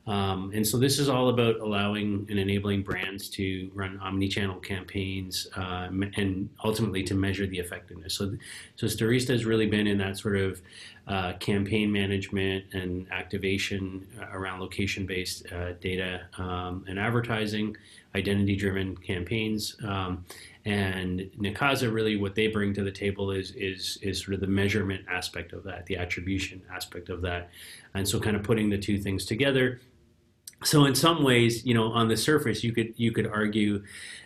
Um, 0.06 0.50
and 0.54 0.66
so 0.66 0.78
this 0.78 0.98
is 0.98 1.08
all 1.08 1.28
about 1.28 1.60
allowing 1.60 2.26
and 2.30 2.38
enabling 2.38 2.82
brands 2.82 3.28
to 3.30 3.70
run 3.74 3.98
omni-channel 4.00 4.56
campaigns 4.60 5.46
uh, 5.56 5.88
and 6.16 6.48
ultimately 6.64 7.02
to 7.04 7.14
measure 7.14 7.46
the 7.46 7.58
effectiveness. 7.58 8.14
So, 8.14 8.32
so 8.76 8.86
Stirista 8.86 9.28
has 9.28 9.44
really 9.44 9.66
been 9.66 9.86
in 9.86 9.98
that 9.98 10.18
sort 10.18 10.36
of 10.36 10.62
uh, 11.06 11.34
campaign 11.34 11.92
management 11.92 12.64
and 12.72 13.06
activation 13.12 14.06
uh, 14.20 14.26
around 14.32 14.60
location-based 14.60 15.52
uh, 15.52 15.72
data 15.80 16.22
um, 16.38 16.84
and 16.88 16.98
advertising, 16.98 17.76
identity-driven 18.14 18.96
campaigns. 18.96 19.76
Um, 19.84 20.24
and 20.64 21.30
Nikaza 21.38 21.92
really 21.92 22.16
what 22.16 22.34
they 22.34 22.46
bring 22.46 22.74
to 22.74 22.82
the 22.82 22.90
table 22.90 23.30
is 23.30 23.52
is 23.52 23.98
is 24.02 24.22
sort 24.22 24.34
of 24.34 24.40
the 24.40 24.46
measurement 24.46 25.04
aspect 25.10 25.54
of 25.54 25.64
that, 25.64 25.86
the 25.86 25.96
attribution 25.96 26.60
aspect 26.70 27.08
of 27.08 27.22
that, 27.22 27.48
and 27.94 28.06
so 28.06 28.20
kind 28.20 28.36
of 28.36 28.42
putting 28.42 28.68
the 28.68 28.76
two 28.76 28.98
things 28.98 29.24
together 29.24 29.80
so 30.62 30.84
in 30.84 30.94
some 30.94 31.22
ways, 31.22 31.64
you 31.64 31.72
know, 31.72 31.92
on 31.92 32.08
the 32.08 32.16
surface, 32.16 32.62
you 32.62 32.72
could 32.72 32.92
you 32.96 33.12
could 33.12 33.26
argue 33.26 33.82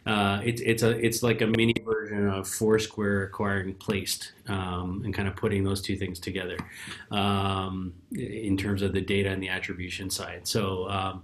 uh, 0.06 0.40
it's 0.44 0.60
it's 0.62 0.82
a 0.82 0.90
it's 1.04 1.22
like 1.22 1.40
a 1.42 1.46
mini 1.46 1.74
version 1.84 2.28
of 2.28 2.48
Foursquare 2.48 3.24
acquiring 3.24 3.74
Placed 3.74 4.32
um, 4.48 5.02
and 5.04 5.14
kind 5.14 5.28
of 5.28 5.36
putting 5.36 5.62
those 5.62 5.80
two 5.80 5.96
things 5.96 6.18
together 6.18 6.56
um, 7.10 7.94
in 8.12 8.56
terms 8.56 8.82
of 8.82 8.92
the 8.92 9.00
data 9.00 9.30
and 9.30 9.42
the 9.42 9.48
attribution 9.48 10.10
side. 10.10 10.46
So. 10.46 10.88
Um, 10.88 11.22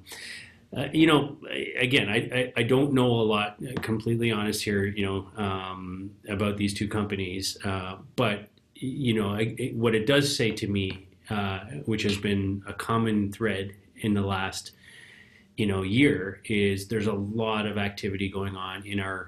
uh, 0.77 0.87
you 0.93 1.05
know, 1.05 1.37
again, 1.81 2.09
I, 2.09 2.17
I, 2.33 2.53
I, 2.59 2.63
don't 2.63 2.93
know 2.93 3.09
a 3.09 3.27
lot, 3.27 3.59
completely 3.83 4.31
honest 4.31 4.63
here, 4.63 4.85
you 4.85 5.05
know, 5.05 5.27
um, 5.37 6.13
about 6.29 6.59
these 6.59 6.73
two 6.73 6.87
companies. 6.87 7.59
Uh, 7.65 7.97
but, 8.15 8.51
you 8.77 9.15
know, 9.15 9.31
I, 9.31 9.57
it, 9.59 9.75
what 9.75 9.97
it 9.97 10.07
does 10.07 10.37
say 10.37 10.53
to 10.53 10.69
me, 10.69 11.09
uh, 11.29 11.59
which 11.87 12.05
has 12.05 12.17
been 12.17 12.63
a 12.69 12.73
common 12.73 13.33
thread 13.33 13.73
in 13.97 14.15
the 14.15 14.23
last 14.23 14.71
you 15.61 15.67
know 15.67 15.83
year 15.83 16.41
is 16.47 16.89
there's 16.89 17.07
a 17.07 17.13
lot 17.13 17.67
of 17.67 17.77
activity 17.77 18.31
going 18.31 18.57
on 18.57 18.83
in 18.87 18.99
our 18.99 19.27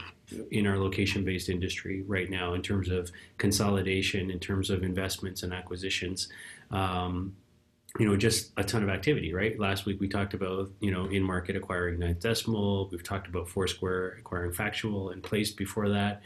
in 0.50 0.66
our 0.66 0.78
location 0.78 1.26
based 1.26 1.50
industry 1.50 2.04
right 2.06 2.30
now 2.30 2.54
in 2.54 2.62
terms 2.62 2.88
of 2.88 3.12
consolidation 3.36 4.30
in 4.30 4.38
terms 4.38 4.70
of 4.70 4.82
investments 4.82 5.42
and 5.42 5.52
acquisitions. 5.52 6.28
Um, 6.70 7.36
you 7.98 8.08
know 8.08 8.16
just 8.16 8.52
a 8.56 8.64
ton 8.64 8.82
of 8.82 8.88
activity 8.88 9.34
right? 9.34 9.60
Last 9.60 9.84
week 9.84 10.00
we 10.00 10.08
talked 10.08 10.32
about 10.32 10.70
you 10.80 10.90
know 10.90 11.04
InMarket 11.04 11.54
acquiring 11.54 11.98
NinthDecimal. 11.98 12.90
We've 12.90 13.02
talked 13.02 13.28
about 13.28 13.46
foursquare 13.50 14.16
acquiring 14.18 14.54
factual 14.54 15.10
and 15.10 15.22
placed 15.22 15.58
before 15.58 15.90
that 15.90 16.22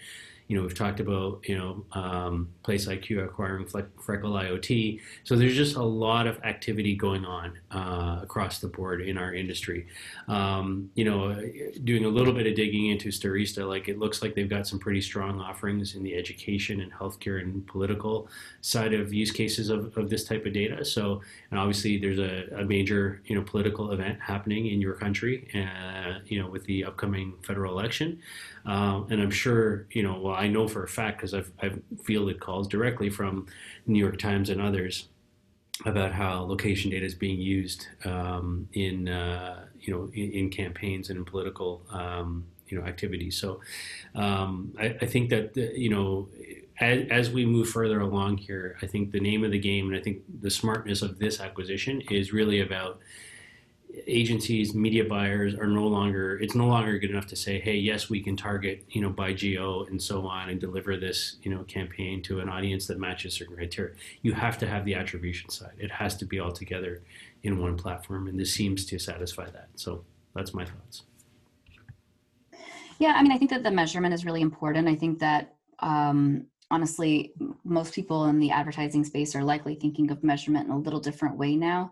you 0.48 0.56
know, 0.56 0.62
we've 0.62 0.74
talked 0.74 1.00
about, 1.00 1.40
you 1.48 1.58
know, 1.58 1.84
um, 1.92 2.48
PlaceIQ 2.64 3.24
acquiring 3.24 3.66
Freckle 3.66 4.32
IoT. 4.32 5.00
So 5.24 5.34
there's 5.34 5.56
just 5.56 5.74
a 5.76 5.82
lot 5.82 6.28
of 6.28 6.38
activity 6.44 6.94
going 6.94 7.24
on 7.24 7.58
uh, 7.72 8.20
across 8.22 8.60
the 8.60 8.68
board 8.68 9.00
in 9.00 9.18
our 9.18 9.34
industry. 9.34 9.86
Um, 10.28 10.90
you 10.94 11.04
know, 11.04 11.34
doing 11.82 12.04
a 12.04 12.08
little 12.08 12.32
bit 12.32 12.46
of 12.46 12.54
digging 12.54 12.86
into 12.86 13.08
Stirista, 13.08 13.68
like 13.68 13.88
it 13.88 13.98
looks 13.98 14.22
like 14.22 14.36
they've 14.36 14.48
got 14.48 14.68
some 14.68 14.78
pretty 14.78 15.00
strong 15.00 15.40
offerings 15.40 15.96
in 15.96 16.04
the 16.04 16.14
education 16.14 16.80
and 16.80 16.92
healthcare 16.92 17.42
and 17.42 17.66
political 17.66 18.28
side 18.60 18.94
of 18.94 19.12
use 19.12 19.32
cases 19.32 19.68
of, 19.68 19.96
of 19.96 20.08
this 20.08 20.24
type 20.24 20.46
of 20.46 20.52
data. 20.52 20.84
So, 20.84 21.22
and 21.50 21.58
obviously 21.58 21.98
there's 21.98 22.20
a, 22.20 22.60
a 22.60 22.64
major, 22.64 23.20
you 23.26 23.34
know, 23.34 23.42
political 23.42 23.90
event 23.90 24.20
happening 24.20 24.66
in 24.66 24.80
your 24.80 24.94
country, 24.94 25.48
uh, 25.54 26.20
you 26.26 26.40
know, 26.40 26.48
with 26.48 26.64
the 26.66 26.84
upcoming 26.84 27.34
federal 27.42 27.76
election. 27.76 28.20
Um, 28.64 29.06
and 29.10 29.22
I'm 29.22 29.30
sure, 29.30 29.86
you 29.90 30.02
know, 30.02 30.18
well, 30.18 30.35
I 30.36 30.48
know 30.48 30.68
for 30.68 30.84
a 30.84 30.88
fact 30.88 31.18
because 31.18 31.34
I've, 31.34 31.50
I've 31.60 31.80
fielded 32.04 32.40
calls 32.40 32.68
directly 32.68 33.10
from 33.10 33.46
New 33.86 33.98
York 33.98 34.18
Times 34.18 34.50
and 34.50 34.60
others 34.60 35.08
about 35.84 36.12
how 36.12 36.42
location 36.42 36.90
data 36.90 37.04
is 37.04 37.14
being 37.14 37.38
used 37.38 37.86
um, 38.04 38.68
in, 38.72 39.08
uh, 39.08 39.66
you 39.78 39.92
know, 39.92 40.10
in, 40.14 40.32
in, 40.32 40.50
campaigns 40.50 41.10
and 41.10 41.18
in 41.18 41.24
political, 41.24 41.82
um, 41.90 42.46
you 42.68 42.78
know, 42.80 42.86
activities. 42.86 43.36
So 43.36 43.60
um, 44.14 44.74
I, 44.78 44.96
I, 45.02 45.06
think 45.06 45.28
that, 45.30 45.54
you 45.76 45.90
know, 45.90 46.28
as, 46.80 47.06
as, 47.10 47.30
we 47.30 47.44
move 47.44 47.68
further 47.68 48.00
along 48.00 48.38
here, 48.38 48.78
I 48.80 48.86
think 48.86 49.12
the 49.12 49.20
name 49.20 49.44
of 49.44 49.50
the 49.50 49.58
game 49.58 49.88
and 49.88 49.96
I 49.96 50.00
think 50.00 50.22
the 50.40 50.50
smartness 50.50 51.02
of 51.02 51.18
this 51.18 51.40
acquisition 51.40 52.00
is 52.10 52.32
really 52.32 52.60
about 52.60 53.00
agencies, 54.06 54.74
media 54.74 55.04
buyers 55.04 55.54
are 55.54 55.66
no 55.66 55.86
longer, 55.86 56.38
it's 56.38 56.54
no 56.54 56.66
longer 56.66 56.98
good 56.98 57.10
enough 57.10 57.26
to 57.26 57.36
say, 57.36 57.60
hey, 57.60 57.76
yes, 57.76 58.10
we 58.10 58.20
can 58.20 58.36
target, 58.36 58.84
you 58.90 59.00
know, 59.00 59.10
by 59.10 59.32
geo 59.32 59.84
and 59.84 60.00
so 60.00 60.26
on 60.26 60.48
and 60.48 60.60
deliver 60.60 60.96
this, 60.96 61.36
you 61.42 61.54
know, 61.54 61.62
campaign 61.64 62.22
to 62.22 62.40
an 62.40 62.48
audience 62.48 62.86
that 62.86 62.98
matches 62.98 63.34
certain 63.34 63.56
criteria. 63.56 63.94
You 64.22 64.32
have 64.32 64.58
to 64.58 64.66
have 64.66 64.84
the 64.84 64.94
attribution 64.94 65.50
side. 65.50 65.74
It 65.78 65.90
has 65.90 66.16
to 66.18 66.24
be 66.24 66.40
all 66.40 66.52
together 66.52 67.02
in 67.42 67.60
one 67.60 67.76
platform. 67.76 68.28
And 68.28 68.38
this 68.38 68.52
seems 68.52 68.84
to 68.86 68.98
satisfy 68.98 69.46
that. 69.50 69.68
So 69.76 70.04
that's 70.34 70.52
my 70.52 70.64
thoughts. 70.64 71.02
Yeah, 72.98 73.14
I 73.16 73.22
mean, 73.22 73.32
I 73.32 73.38
think 73.38 73.50
that 73.50 73.62
the 73.62 73.70
measurement 73.70 74.14
is 74.14 74.24
really 74.24 74.40
important. 74.40 74.88
I 74.88 74.94
think 74.94 75.18
that 75.18 75.54
um, 75.80 76.46
honestly, 76.70 77.34
most 77.64 77.94
people 77.94 78.26
in 78.26 78.38
the 78.38 78.50
advertising 78.50 79.04
space 79.04 79.34
are 79.34 79.44
likely 79.44 79.74
thinking 79.74 80.10
of 80.10 80.24
measurement 80.24 80.66
in 80.66 80.72
a 80.72 80.78
little 80.78 81.00
different 81.00 81.36
way 81.36 81.56
now 81.56 81.90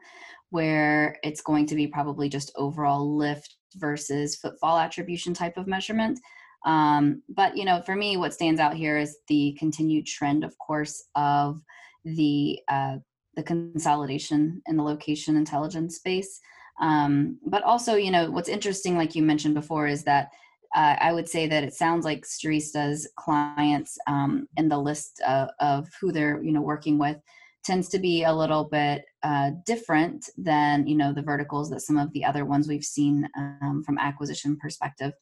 where 0.54 1.18
it's 1.24 1.40
going 1.40 1.66
to 1.66 1.74
be 1.74 1.88
probably 1.88 2.28
just 2.28 2.52
overall 2.54 3.16
lift 3.16 3.56
versus 3.74 4.36
footfall 4.36 4.78
attribution 4.78 5.34
type 5.34 5.56
of 5.56 5.66
measurement. 5.66 6.20
Um, 6.64 7.22
but 7.28 7.56
you 7.56 7.64
know, 7.64 7.82
for 7.82 7.96
me, 7.96 8.16
what 8.16 8.34
stands 8.34 8.60
out 8.60 8.74
here 8.74 8.96
is 8.96 9.18
the 9.26 9.56
continued 9.58 10.06
trend, 10.06 10.44
of 10.44 10.56
course, 10.58 11.02
of 11.16 11.60
the 12.04 12.60
uh, 12.68 12.98
the 13.34 13.42
consolidation 13.42 14.62
in 14.68 14.76
the 14.76 14.84
location 14.84 15.34
intelligence 15.34 15.96
space. 15.96 16.40
Um, 16.80 17.36
but 17.44 17.64
also, 17.64 17.96
you 17.96 18.12
know, 18.12 18.30
what's 18.30 18.48
interesting, 18.48 18.96
like 18.96 19.16
you 19.16 19.24
mentioned 19.24 19.54
before, 19.54 19.88
is 19.88 20.04
that 20.04 20.28
uh, 20.76 20.94
I 21.00 21.12
would 21.12 21.28
say 21.28 21.48
that 21.48 21.64
it 21.64 21.74
sounds 21.74 22.04
like 22.04 22.24
Stirista's 22.24 23.08
clients 23.16 23.98
um, 24.06 24.46
in 24.56 24.68
the 24.68 24.78
list 24.78 25.20
of, 25.26 25.48
of 25.58 25.88
who 26.00 26.12
they're, 26.12 26.40
you 26.44 26.52
know, 26.52 26.62
working 26.62 26.96
with 26.96 27.16
tends 27.64 27.88
to 27.88 27.98
be 27.98 28.24
a 28.24 28.32
little 28.32 28.64
bit 28.64 29.04
uh, 29.22 29.50
different 29.66 30.28
than 30.36 30.86
you 30.86 30.96
know 30.96 31.12
the 31.12 31.22
verticals 31.22 31.70
that 31.70 31.80
some 31.80 31.98
of 31.98 32.12
the 32.12 32.24
other 32.24 32.44
ones 32.44 32.68
we've 32.68 32.84
seen 32.84 33.28
um, 33.36 33.82
from 33.84 33.98
acquisition 33.98 34.56
perspective 34.56 35.12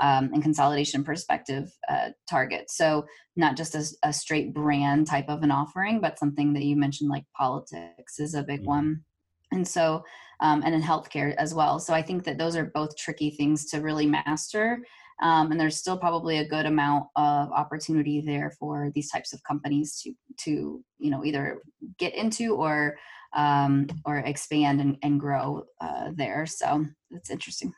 um, 0.00 0.30
and 0.32 0.42
consolidation 0.42 1.02
perspective 1.02 1.72
uh, 1.88 2.10
target. 2.28 2.70
So 2.70 3.06
not 3.34 3.56
just 3.56 3.74
a, 3.74 3.84
a, 4.08 4.12
straight 4.12 4.52
brand 4.52 5.06
type 5.06 5.28
of 5.28 5.42
an 5.42 5.50
offering, 5.50 6.00
but 6.00 6.18
something 6.18 6.52
that 6.52 6.64
you 6.64 6.76
mentioned 6.76 7.08
like 7.08 7.24
politics 7.36 8.18
is 8.18 8.34
a 8.34 8.42
big 8.42 8.60
mm-hmm. 8.60 8.68
one. 8.68 9.04
And 9.52 9.66
so, 9.66 10.04
um, 10.40 10.62
and 10.64 10.74
in 10.74 10.82
healthcare 10.82 11.34
as 11.36 11.54
well. 11.54 11.78
So 11.78 11.94
I 11.94 12.02
think 12.02 12.24
that 12.24 12.36
those 12.36 12.56
are 12.56 12.66
both 12.66 12.96
tricky 12.96 13.30
things 13.30 13.66
to 13.70 13.80
really 13.80 14.06
master 14.06 14.80
um, 15.22 15.50
and 15.50 15.60
there's 15.60 15.76
still 15.76 15.96
probably 15.96 16.38
a 16.38 16.48
good 16.48 16.66
amount 16.66 17.06
of 17.16 17.50
opportunity 17.50 18.20
there 18.20 18.52
for 18.58 18.90
these 18.94 19.10
types 19.10 19.32
of 19.32 19.42
companies 19.44 20.00
to 20.02 20.12
to 20.44 20.84
you 20.98 21.10
know 21.10 21.24
either 21.24 21.62
get 21.98 22.14
into 22.14 22.54
or 22.54 22.96
um, 23.34 23.86
or 24.04 24.18
expand 24.18 24.80
and, 24.80 24.96
and 25.02 25.20
grow 25.20 25.64
uh, 25.80 26.10
there. 26.14 26.46
So 26.46 26.86
that's 27.10 27.30
interesting. 27.30 27.72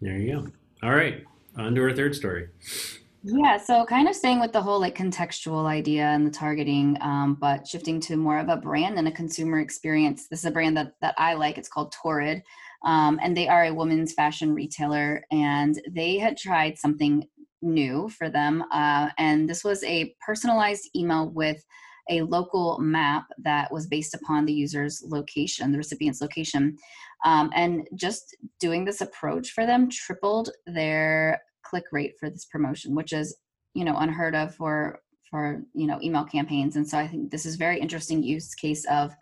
There 0.00 0.16
you 0.16 0.32
go. 0.32 0.46
All 0.86 0.94
right, 0.94 1.24
on 1.56 1.74
to 1.74 1.82
our 1.82 1.92
third 1.92 2.14
story. 2.14 2.48
Yeah, 3.26 3.56
so 3.56 3.86
kind 3.86 4.06
of 4.06 4.14
staying 4.14 4.40
with 4.40 4.52
the 4.52 4.60
whole 4.60 4.78
like 4.78 4.94
contextual 4.94 5.64
idea 5.64 6.04
and 6.04 6.26
the 6.26 6.30
targeting, 6.30 6.98
um, 7.00 7.38
but 7.40 7.66
shifting 7.66 7.98
to 8.00 8.16
more 8.16 8.38
of 8.38 8.50
a 8.50 8.56
brand 8.56 8.98
and 8.98 9.08
a 9.08 9.12
consumer 9.12 9.60
experience. 9.60 10.28
This 10.28 10.40
is 10.40 10.44
a 10.44 10.50
brand 10.50 10.76
that 10.76 10.92
that 11.00 11.14
I 11.16 11.34
like. 11.34 11.56
It's 11.56 11.68
called 11.68 11.92
Torrid. 11.92 12.42
Um, 12.84 13.18
and 13.22 13.36
they 13.36 13.48
are 13.48 13.64
a 13.64 13.74
women's 13.74 14.12
fashion 14.12 14.54
retailer, 14.54 15.24
and 15.30 15.80
they 15.90 16.18
had 16.18 16.36
tried 16.36 16.78
something 16.78 17.26
new 17.62 18.08
for 18.10 18.28
them. 18.28 18.64
Uh, 18.70 19.08
and 19.18 19.48
this 19.48 19.64
was 19.64 19.82
a 19.84 20.14
personalized 20.24 20.90
email 20.94 21.30
with 21.30 21.64
a 22.10 22.20
local 22.22 22.78
map 22.78 23.24
that 23.38 23.72
was 23.72 23.86
based 23.86 24.14
upon 24.14 24.44
the 24.44 24.52
user's 24.52 25.02
location, 25.06 25.72
the 25.72 25.78
recipient's 25.78 26.20
location. 26.20 26.76
Um, 27.24 27.50
and 27.54 27.88
just 27.94 28.36
doing 28.60 28.84
this 28.84 29.00
approach 29.00 29.52
for 29.52 29.64
them 29.64 29.88
tripled 29.90 30.50
their 30.66 31.40
click 31.64 31.84
rate 31.92 32.14
for 32.20 32.28
this 32.28 32.44
promotion, 32.44 32.94
which 32.94 33.12
is 33.12 33.34
you 33.74 33.84
know 33.84 33.96
unheard 33.96 34.34
of 34.34 34.54
for 34.54 35.00
for 35.30 35.62
you 35.74 35.86
know 35.86 35.98
email 36.02 36.24
campaigns. 36.24 36.76
And 36.76 36.88
so 36.88 36.98
I 36.98 37.08
think 37.08 37.30
this 37.30 37.46
is 37.46 37.56
very 37.56 37.80
interesting 37.80 38.22
use 38.22 38.54
case 38.54 38.84
of 38.90 39.12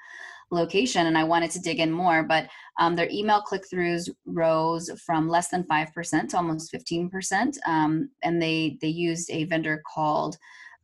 location 0.53 1.07
and 1.07 1.19
I 1.19 1.25
wanted 1.25 1.51
to 1.53 1.61
dig 1.61 1.81
in 1.81 1.91
more, 1.91 2.23
but 2.23 2.47
um, 2.79 2.95
their 2.95 3.09
email 3.11 3.41
click 3.41 3.65
throughs 3.73 4.09
rose 4.27 4.91
from 5.05 5.29
less 5.29 5.49
than 5.49 5.65
5% 5.65 6.29
to 6.29 6.37
almost 6.37 6.73
15%. 6.73 7.57
Um, 7.67 8.11
and 8.23 8.41
they, 8.41 8.79
they 8.81 8.89
used 8.89 9.31
a 9.31 9.45
vendor 9.45 9.83
called 9.93 10.37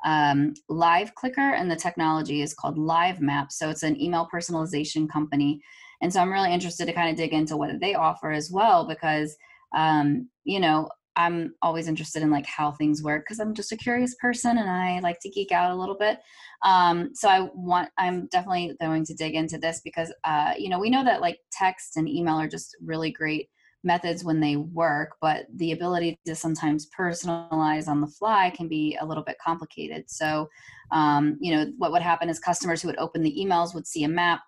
um, 0.04 0.54
LiveClicker, 0.70 1.38
and 1.38 1.70
the 1.70 1.76
technology 1.76 2.42
is 2.42 2.54
called 2.54 2.78
Live 2.78 3.20
Map. 3.20 3.52
So 3.52 3.68
it's 3.68 3.82
an 3.82 4.00
email 4.00 4.28
personalization 4.32 5.08
company. 5.08 5.60
And 6.00 6.12
so 6.12 6.20
I'm 6.20 6.32
really 6.32 6.52
interested 6.52 6.87
to 6.87 6.92
kind 6.92 7.10
of 7.10 7.16
dig 7.16 7.32
into 7.32 7.56
what 7.56 7.80
they 7.80 7.94
offer 7.94 8.30
as 8.30 8.50
well, 8.50 8.87
because, 8.87 9.37
um, 9.76 10.28
you 10.44 10.60
know, 10.60 10.88
I'm 11.18 11.54
always 11.62 11.88
interested 11.88 12.22
in 12.22 12.30
like 12.30 12.46
how 12.46 12.70
things 12.70 13.02
work 13.02 13.25
because 13.25 13.40
I'm 13.40 13.52
just 13.52 13.72
a 13.72 13.76
curious 13.76 14.14
person 14.20 14.56
and 14.56 14.70
I 14.70 15.00
like 15.00 15.18
to 15.22 15.28
geek 15.28 15.50
out 15.50 15.72
a 15.72 15.75
little 15.75 15.96
bit. 15.98 16.20
Um, 16.62 17.10
so 17.12 17.28
I 17.28 17.48
want, 17.54 17.90
I'm 17.98 18.28
definitely 18.28 18.76
going 18.80 19.04
to 19.04 19.14
dig 19.14 19.34
into 19.34 19.58
this 19.58 19.80
because, 19.84 20.14
uh, 20.22 20.54
you 20.56 20.68
know, 20.68 20.78
we 20.78 20.90
know 20.90 21.02
that 21.04 21.20
like 21.20 21.40
text 21.50 21.96
and 21.96 22.08
email 22.08 22.37
are 22.37 22.48
just 22.48 22.76
really 22.80 23.10
great 23.10 23.48
methods 23.82 24.22
when 24.22 24.38
they 24.38 24.56
work, 24.56 25.16
but 25.20 25.46
the 25.56 25.72
ability 25.72 26.16
to 26.26 26.37
sometimes 26.37 26.88
personalize 26.96 27.88
on 27.88 28.00
the 28.00 28.06
fly 28.06 28.52
can 28.56 28.68
be 28.68 28.96
a 29.00 29.04
little 29.04 29.25
bit 29.25 29.38
complicated. 29.44 30.04
So, 30.06 30.48
um, 30.92 31.37
you 31.40 31.52
know, 31.52 31.66
what 31.78 31.90
would 31.90 32.02
happen 32.02 32.28
is 32.28 32.38
customers 32.38 32.80
who 32.80 32.88
would 32.88 32.98
open 32.98 33.22
the 33.22 33.37
emails 33.37 33.75
would 33.75 33.88
see 33.88 34.04
a 34.04 34.08
map 34.08 34.42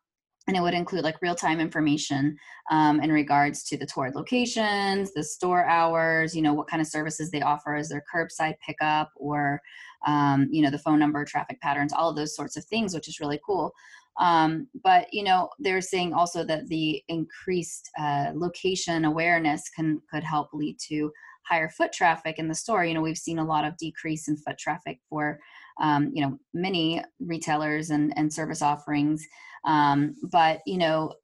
and 0.46 0.56
it 0.56 0.60
would 0.60 0.74
include 0.74 1.04
like 1.04 1.20
real-time 1.22 1.60
information 1.60 2.36
um, 2.70 3.00
in 3.00 3.12
regards 3.12 3.62
to 3.64 3.76
the 3.76 3.86
Torrid 3.86 4.14
locations, 4.14 5.12
the 5.12 5.22
store 5.22 5.64
hours, 5.66 6.34
you 6.34 6.42
know, 6.42 6.54
what 6.54 6.68
kind 6.68 6.80
of 6.80 6.88
services 6.88 7.30
they 7.30 7.42
offer 7.42 7.74
as 7.74 7.88
their 7.88 8.02
curbside 8.12 8.54
pickup 8.66 9.12
or, 9.16 9.60
um, 10.06 10.48
you 10.50 10.62
know, 10.62 10.70
the 10.70 10.78
phone 10.78 10.98
number, 10.98 11.24
traffic 11.24 11.60
patterns, 11.60 11.92
all 11.92 12.08
of 12.08 12.16
those 12.16 12.34
sorts 12.34 12.56
of 12.56 12.64
things, 12.64 12.94
which 12.94 13.06
is 13.06 13.20
really 13.20 13.40
cool. 13.46 13.72
Um, 14.18 14.66
but 14.82 15.06
you 15.12 15.22
know, 15.22 15.48
they're 15.58 15.80
saying 15.80 16.12
also 16.14 16.44
that 16.44 16.66
the 16.68 17.02
increased 17.08 17.90
uh, 17.98 18.32
location 18.34 19.04
awareness 19.04 19.68
can 19.74 20.00
could 20.10 20.24
help 20.24 20.48
lead 20.52 20.78
to 20.88 21.12
higher 21.44 21.68
foot 21.68 21.92
traffic 21.92 22.38
in 22.38 22.48
the 22.48 22.54
store. 22.54 22.84
You 22.84 22.94
know, 22.94 23.00
we've 23.00 23.16
seen 23.16 23.38
a 23.38 23.44
lot 23.44 23.64
of 23.64 23.76
decrease 23.76 24.28
in 24.28 24.36
foot 24.36 24.58
traffic 24.58 25.00
for 25.08 25.40
um, 25.80 26.10
you 26.14 26.22
know 26.22 26.38
many 26.54 27.02
retailers 27.20 27.90
and, 27.90 28.12
and 28.16 28.32
service 28.32 28.62
offerings. 28.62 29.26
Um, 29.64 30.14
but 30.30 30.60
you 30.66 30.78
know 30.78 31.14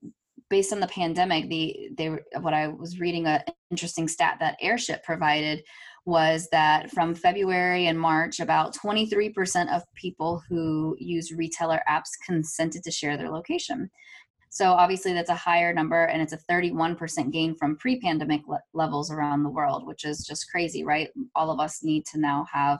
based 0.48 0.72
on 0.72 0.80
the 0.80 0.86
pandemic 0.88 1.48
the 1.48 1.90
they 1.96 2.08
what 2.40 2.54
i 2.54 2.68
was 2.68 3.00
reading 3.00 3.26
an 3.26 3.40
interesting 3.70 4.06
stat 4.08 4.36
that 4.40 4.56
airship 4.60 5.02
provided 5.04 5.62
was 6.04 6.48
that 6.52 6.90
from 6.92 7.14
february 7.14 7.88
and 7.88 7.98
march 7.98 8.38
about 8.38 8.75
23% 8.75 9.75
of 9.75 9.82
people 9.94 10.42
who 10.48 10.96
use 11.00 11.32
retailer 11.32 11.80
apps 11.88 12.10
consented 12.25 12.82
to 12.84 12.90
share 12.92 13.16
their 13.16 13.30
location. 13.30 13.90
So 14.48 14.72
obviously 14.72 15.12
that's 15.12 15.30
a 15.30 15.34
higher 15.34 15.75
number 15.75 16.04
and 16.04 16.22
it's 16.22 16.32
a 16.32 16.38
31% 16.50 17.32
gain 17.32 17.56
from 17.56 17.76
pre-pandemic 17.76 18.42
le- 18.46 18.62
levels 18.72 19.10
around 19.10 19.42
the 19.42 19.50
world 19.50 19.84
which 19.84 20.04
is 20.04 20.25
just 20.25 20.48
crazy 20.48 20.84
right? 20.84 21.10
All 21.34 21.50
of 21.50 21.58
us 21.58 21.82
need 21.82 22.06
to 22.06 22.20
now 22.20 22.46
have 22.52 22.78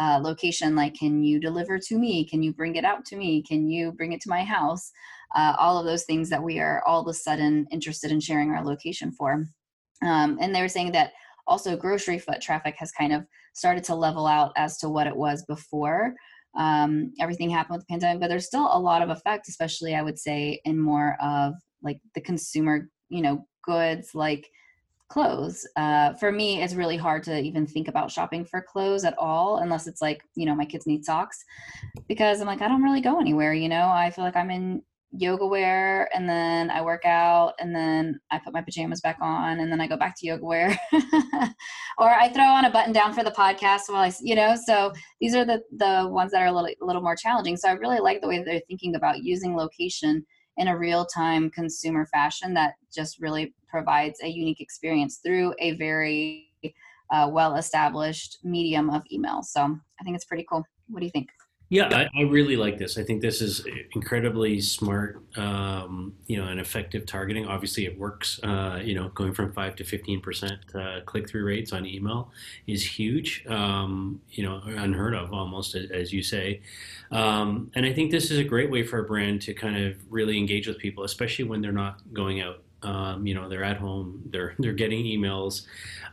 uh, 0.00 0.18
location 0.22 0.74
like 0.74 0.94
can 0.94 1.22
you 1.22 1.38
deliver 1.38 1.78
to 1.78 1.98
me? 1.98 2.24
Can 2.24 2.42
you 2.42 2.52
bring 2.52 2.76
it 2.76 2.84
out 2.84 3.04
to 3.06 3.16
me? 3.16 3.42
Can 3.42 3.68
you 3.68 3.92
bring 3.92 4.12
it 4.12 4.20
to 4.22 4.30
my 4.30 4.44
house? 4.44 4.90
Uh, 5.34 5.54
all 5.58 5.78
of 5.78 5.86
those 5.86 6.04
things 6.04 6.28
that 6.30 6.42
we 6.42 6.58
are 6.58 6.82
all 6.86 7.00
of 7.00 7.08
a 7.08 7.14
sudden 7.14 7.66
interested 7.70 8.10
in 8.10 8.20
sharing 8.20 8.50
our 8.50 8.64
location 8.64 9.12
for. 9.12 9.44
Um, 10.02 10.38
and 10.40 10.54
they 10.54 10.62
were 10.62 10.68
saying 10.68 10.92
that 10.92 11.12
also 11.46 11.76
grocery 11.76 12.18
foot 12.18 12.40
traffic 12.40 12.74
has 12.78 12.92
kind 12.92 13.12
of 13.12 13.24
started 13.54 13.84
to 13.84 13.94
level 13.94 14.26
out 14.26 14.52
as 14.56 14.78
to 14.78 14.88
what 14.88 15.06
it 15.06 15.16
was 15.16 15.44
before. 15.46 16.14
Um, 16.56 17.12
everything 17.20 17.48
happened 17.48 17.76
with 17.76 17.86
the 17.86 17.92
pandemic 17.92 18.20
but 18.20 18.28
there's 18.28 18.46
still 18.46 18.68
a 18.70 18.78
lot 18.78 19.00
of 19.00 19.08
effect 19.08 19.48
especially 19.48 19.94
i 19.94 20.02
would 20.02 20.18
say 20.18 20.60
in 20.66 20.78
more 20.78 21.16
of 21.22 21.54
like 21.82 21.98
the 22.14 22.20
consumer 22.20 22.90
you 23.08 23.22
know 23.22 23.46
goods 23.64 24.10
like 24.14 24.46
clothes. 25.12 25.66
Uh, 25.76 26.14
for 26.14 26.32
me 26.32 26.62
it's 26.62 26.74
really 26.74 26.96
hard 26.96 27.22
to 27.24 27.38
even 27.38 27.66
think 27.66 27.88
about 27.88 28.10
shopping 28.10 28.44
for 28.44 28.62
clothes 28.62 29.04
at 29.04 29.16
all 29.18 29.58
unless 29.58 29.86
it's 29.86 30.00
like 30.00 30.22
you 30.34 30.46
know 30.46 30.54
my 30.54 30.64
kids 30.64 30.86
need 30.86 31.04
socks 31.04 31.44
because 32.08 32.40
i'm 32.40 32.46
like 32.46 32.62
i 32.62 32.68
don't 32.68 32.82
really 32.82 33.00
go 33.00 33.20
anywhere 33.20 33.52
you 33.52 33.68
know? 33.68 33.88
I 33.88 34.10
feel 34.10 34.24
like 34.24 34.36
i'm 34.36 34.50
in 34.50 34.82
yoga 35.14 35.46
wear 35.46 36.08
and 36.14 36.26
then 36.26 36.70
I 36.70 36.80
work 36.80 37.04
out 37.04 37.52
and 37.60 37.74
then 37.74 38.18
I 38.30 38.38
put 38.38 38.54
my 38.54 38.62
pajamas 38.62 39.02
back 39.02 39.18
on 39.20 39.60
and 39.60 39.70
then 39.70 39.80
I 39.80 39.86
go 39.86 39.96
back 39.96 40.18
to 40.18 40.26
yoga 40.26 40.44
wear. 40.44 40.78
Or 41.98 42.08
I 42.08 42.30
throw 42.30 42.44
on 42.44 42.64
a 42.64 42.70
button 42.70 42.94
down 42.94 43.12
for 43.12 43.22
the 43.22 43.30
podcast 43.30 43.82
while 43.88 44.02
I 44.02 44.12
you 44.22 44.34
know? 44.34 44.56
So 44.66 44.92
these 45.20 45.34
are 45.34 45.44
the 45.44 45.62
the 45.76 46.08
ones 46.10 46.32
that 46.32 46.40
are 46.40 46.46
a 46.46 46.52
little 46.52 46.70
a 46.82 46.84
little 46.84 47.02
more 47.02 47.14
challenging. 47.14 47.56
So 47.58 47.68
I 47.68 47.72
really 47.72 48.00
like 48.00 48.22
the 48.22 48.28
way 48.28 48.42
they're 48.42 48.62
thinking 48.66 48.94
about 48.94 49.22
using 49.22 49.54
location 49.54 50.24
in 50.56 50.68
a 50.68 50.78
real-time 50.78 51.50
consumer 51.50 52.06
fashion 52.06 52.54
that 52.54 52.74
just 52.94 53.20
really 53.20 53.54
provides 53.72 54.20
a 54.22 54.28
unique 54.28 54.60
experience 54.60 55.20
through 55.24 55.54
a 55.58 55.72
very 55.72 56.52
uh, 57.10 57.28
well-established 57.30 58.38
medium 58.44 58.90
of 58.90 59.02
email 59.10 59.42
so 59.42 59.62
I 59.62 60.04
think 60.04 60.14
it's 60.14 60.24
pretty 60.24 60.46
cool 60.48 60.64
what 60.88 61.00
do 61.00 61.06
you 61.06 61.12
think 61.12 61.28
yeah, 61.72 61.88
I, 61.90 62.20
I, 62.20 62.22
really 62.24 62.56
like 62.56 62.76
this. 62.76 62.98
I 62.98 63.02
think 63.02 63.22
this 63.22 63.40
is 63.40 63.64
incredibly 63.94 64.60
smart, 64.60 65.22
um, 65.38 66.14
you 66.26 66.36
know, 66.36 66.48
and 66.48 66.60
effective 66.60 67.06
targeting. 67.06 67.46
Obviously, 67.46 67.86
it 67.86 67.98
works. 67.98 68.38
Uh, 68.42 68.78
you 68.84 68.94
know, 68.94 69.08
going 69.08 69.32
from 69.32 69.54
five 69.54 69.74
to 69.76 69.84
fifteen 69.84 70.20
percent 70.20 70.60
uh, 70.74 71.00
click 71.06 71.30
through 71.30 71.46
rates 71.46 71.72
on 71.72 71.86
email 71.86 72.30
is 72.66 72.84
huge. 72.84 73.46
Um, 73.48 74.20
you 74.28 74.44
know, 74.44 74.60
unheard 74.66 75.14
of 75.14 75.32
almost, 75.32 75.74
as 75.74 76.12
you 76.12 76.22
say. 76.22 76.60
Um, 77.10 77.70
and 77.74 77.86
I 77.86 77.94
think 77.94 78.10
this 78.10 78.30
is 78.30 78.38
a 78.38 78.44
great 78.44 78.70
way 78.70 78.82
for 78.82 78.98
a 78.98 79.04
brand 79.04 79.40
to 79.42 79.54
kind 79.54 79.82
of 79.82 79.96
really 80.12 80.36
engage 80.36 80.66
with 80.66 80.76
people, 80.76 81.04
especially 81.04 81.46
when 81.46 81.62
they're 81.62 81.72
not 81.72 82.02
going 82.12 82.42
out 82.42 82.61
um, 82.82 83.26
you 83.26 83.34
know 83.34 83.48
they're 83.48 83.64
at 83.64 83.76
home 83.76 84.22
they're 84.30 84.54
they're 84.58 84.72
getting 84.72 85.04
emails 85.04 85.66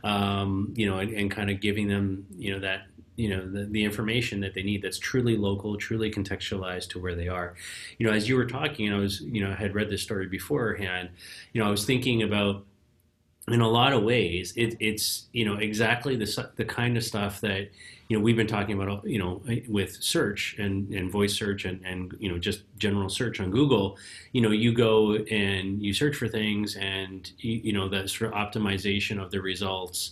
um, 0.04 0.72
you 0.76 0.86
know 0.88 0.98
and, 0.98 1.12
and, 1.12 1.30
kind 1.30 1.50
of 1.50 1.60
giving 1.60 1.88
them 1.88 2.26
you 2.36 2.52
know 2.52 2.60
that 2.60 2.86
you 3.16 3.28
know 3.28 3.46
the, 3.46 3.64
the 3.66 3.84
information 3.84 4.40
that 4.40 4.54
they 4.54 4.62
need 4.62 4.82
that's 4.82 4.98
truly 4.98 5.36
local 5.36 5.76
truly 5.76 6.10
contextualized 6.10 6.88
to 6.88 6.98
where 6.98 7.14
they 7.14 7.28
are. 7.28 7.54
You 7.98 8.06
know 8.06 8.12
as 8.12 8.28
you 8.28 8.36
were 8.36 8.46
talking 8.46 8.92
i 8.92 8.96
was 8.96 9.20
you 9.20 9.42
know 9.42 9.50
i 9.50 9.54
had 9.54 9.74
read 9.74 9.90
this 9.90 10.02
story 10.02 10.26
beforehand 10.26 11.10
you 11.52 11.60
know 11.60 11.66
i 11.66 11.70
was 11.70 11.84
thinking 11.84 12.22
about 12.22 12.64
in 13.48 13.60
a 13.60 13.68
lot 13.68 13.92
of 13.92 14.02
ways 14.02 14.52
it, 14.56 14.76
it's 14.80 15.26
you 15.32 15.44
know 15.44 15.56
exactly 15.56 16.16
the, 16.16 16.50
the 16.56 16.64
kind 16.64 16.96
of 16.96 17.04
stuff 17.04 17.40
that 17.40 17.70
you 18.10 18.18
know 18.18 18.22
we've 18.22 18.36
been 18.36 18.46
talking 18.46 18.74
about 18.78 19.08
you 19.08 19.18
know 19.18 19.40
with 19.68 19.96
search 20.02 20.56
and, 20.58 20.92
and 20.92 21.10
voice 21.10 21.32
search 21.32 21.64
and, 21.64 21.80
and 21.86 22.14
you 22.18 22.30
know 22.30 22.38
just 22.38 22.64
general 22.76 23.08
search 23.08 23.40
on 23.40 23.50
google 23.50 23.96
you 24.32 24.42
know 24.42 24.50
you 24.50 24.74
go 24.74 25.14
and 25.14 25.80
you 25.80 25.94
search 25.94 26.16
for 26.16 26.28
things 26.28 26.76
and 26.76 27.32
you, 27.38 27.52
you 27.64 27.72
know 27.72 27.88
that 27.88 28.10
sort 28.10 28.32
of 28.32 28.36
optimization 28.36 29.22
of 29.22 29.30
the 29.30 29.40
results 29.40 30.10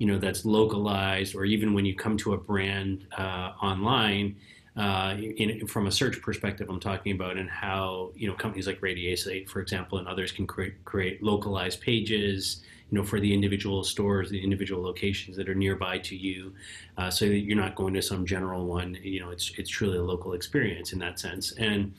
you 0.00 0.06
know 0.06 0.18
that's 0.18 0.44
localized, 0.44 1.34
or 1.36 1.44
even 1.44 1.74
when 1.74 1.84
you 1.84 1.94
come 1.94 2.16
to 2.16 2.32
a 2.32 2.38
brand 2.38 3.06
uh, 3.16 3.52
online. 3.62 4.34
Uh, 4.76 5.16
in, 5.18 5.66
from 5.66 5.88
a 5.88 5.92
search 5.92 6.22
perspective, 6.22 6.70
I'm 6.70 6.80
talking 6.80 7.12
about, 7.12 7.36
and 7.36 7.50
how 7.50 8.12
you 8.14 8.26
know 8.26 8.34
companies 8.34 8.66
like 8.66 8.80
Radiacete, 8.80 9.48
for 9.48 9.60
example, 9.60 9.98
and 9.98 10.08
others 10.08 10.32
can 10.32 10.46
create, 10.46 10.82
create 10.84 11.22
localized 11.22 11.82
pages, 11.82 12.62
you 12.90 12.98
know, 12.98 13.04
for 13.04 13.20
the 13.20 13.32
individual 13.32 13.84
stores, 13.84 14.30
the 14.30 14.42
individual 14.42 14.82
locations 14.82 15.36
that 15.36 15.48
are 15.48 15.54
nearby 15.54 15.98
to 15.98 16.16
you, 16.16 16.52
uh, 16.98 17.10
so 17.10 17.26
that 17.26 17.38
you're 17.38 17.56
not 17.56 17.74
going 17.74 17.94
to 17.94 18.02
some 18.02 18.26
general 18.26 18.66
one. 18.66 18.98
You 19.02 19.20
know, 19.20 19.30
it's 19.30 19.52
it's 19.56 19.70
truly 19.70 19.98
a 19.98 20.02
local 20.02 20.32
experience 20.32 20.92
in 20.92 20.98
that 21.00 21.20
sense. 21.20 21.52
And 21.52 21.94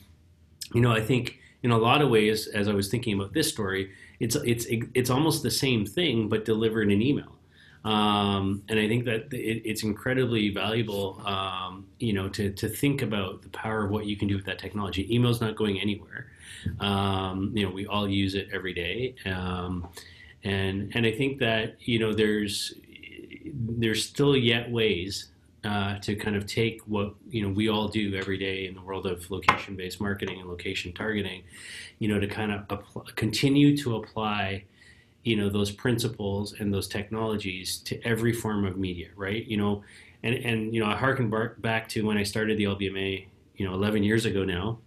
you 0.74 0.80
know, 0.80 0.92
I 0.92 1.00
think 1.00 1.38
in 1.62 1.70
a 1.70 1.78
lot 1.78 2.02
of 2.02 2.10
ways, 2.10 2.46
as 2.48 2.68
I 2.68 2.74
was 2.74 2.88
thinking 2.88 3.14
about 3.14 3.32
this 3.32 3.48
story, 3.48 3.90
it's 4.20 4.36
it's 4.36 4.66
it's 4.94 5.10
almost 5.10 5.42
the 5.42 5.50
same 5.50 5.86
thing 5.86 6.28
but 6.28 6.44
delivered 6.44 6.90
in 6.90 7.00
email. 7.00 7.38
Um, 7.84 8.62
and 8.68 8.78
I 8.78 8.86
think 8.86 9.04
that 9.06 9.32
it, 9.32 9.62
it's 9.64 9.82
incredibly 9.82 10.50
valuable, 10.50 11.20
um, 11.26 11.86
you 11.98 12.12
know, 12.12 12.28
to, 12.28 12.52
to 12.52 12.68
think 12.68 13.02
about 13.02 13.42
the 13.42 13.48
power 13.48 13.84
of 13.84 13.90
what 13.90 14.06
you 14.06 14.16
can 14.16 14.28
do 14.28 14.36
with 14.36 14.44
that 14.44 14.60
technology. 14.60 15.12
Email's 15.12 15.40
not 15.40 15.56
going 15.56 15.80
anywhere. 15.80 16.28
Um, 16.78 17.50
you 17.54 17.66
know, 17.66 17.72
we 17.72 17.86
all 17.86 18.08
use 18.08 18.36
it 18.36 18.48
every 18.52 18.72
day. 18.72 19.16
And, 20.44 20.90
and 20.94 21.06
I 21.06 21.12
think 21.12 21.38
that, 21.38 21.76
you 21.80 21.98
know, 21.98 22.12
there's, 22.12 22.74
there's 23.54 24.04
still 24.04 24.36
yet 24.36 24.70
ways 24.70 25.28
uh, 25.64 25.98
to 26.00 26.16
kind 26.16 26.34
of 26.34 26.44
take 26.44 26.80
what 26.88 27.14
you 27.30 27.40
know 27.40 27.48
we 27.48 27.68
all 27.68 27.86
do 27.86 28.16
every 28.16 28.36
day 28.36 28.66
in 28.66 28.74
the 28.74 28.82
world 28.82 29.06
of 29.06 29.30
location-based 29.30 30.00
marketing 30.00 30.40
and 30.40 30.48
location 30.48 30.92
targeting, 30.92 31.44
you 32.00 32.08
know, 32.08 32.18
to 32.18 32.26
kind 32.26 32.50
of 32.50 33.14
continue 33.14 33.76
to 33.76 33.94
apply 33.96 34.64
you 35.22 35.36
know 35.36 35.48
those 35.48 35.70
principles 35.70 36.54
and 36.58 36.74
those 36.74 36.88
technologies 36.88 37.78
to 37.78 38.00
every 38.04 38.32
form 38.32 38.64
of 38.64 38.76
media 38.76 39.06
right? 39.14 39.46
You 39.46 39.56
know 39.56 39.84
and 40.22 40.34
and 40.34 40.74
you 40.74 40.80
know 40.80 40.90
i 40.90 40.96
harken 40.96 41.30
back 41.58 41.88
to 41.88 42.06
when 42.06 42.16
i 42.16 42.22
started 42.22 42.56
the 42.58 42.64
lbma 42.64 43.26
you 43.56 43.66
know 43.66 43.74
11 43.74 44.02
years 44.02 44.24
ago 44.24 44.44
now 44.44 44.78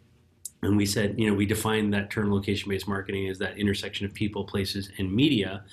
and 0.66 0.78
we 0.78 0.86
said 0.86 1.20
you 1.20 1.30
know 1.30 1.36
we 1.36 1.46
defined 1.46 1.94
that 1.94 2.10
term 2.10 2.32
location 2.32 2.70
based 2.70 2.88
marketing 2.88 3.28
as 3.28 3.38
that 3.40 3.58
intersection 3.58 4.06
of 4.06 4.14
people 4.14 4.44
places 4.44 4.90
and 4.98 5.12
media 5.12 5.64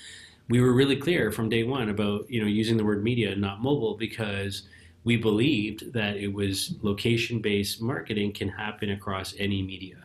we 0.49 0.61
were 0.61 0.73
really 0.73 0.97
clear 0.97 1.31
from 1.31 1.49
day 1.49 1.63
one 1.63 1.89
about 1.89 2.29
you 2.31 2.41
know 2.41 2.47
using 2.47 2.77
the 2.77 2.85
word 2.85 3.03
media 3.03 3.35
not 3.35 3.61
mobile 3.63 3.97
because 3.97 4.63
we 5.05 5.17
believed 5.17 5.93
that 5.93 6.17
it 6.17 6.33
was 6.33 6.75
location 6.83 7.41
based 7.41 7.83
marketing 7.83 8.33
can 8.33 8.49
happen 8.49 8.91
across 8.91 9.35
any 9.39 9.63
media 9.63 9.97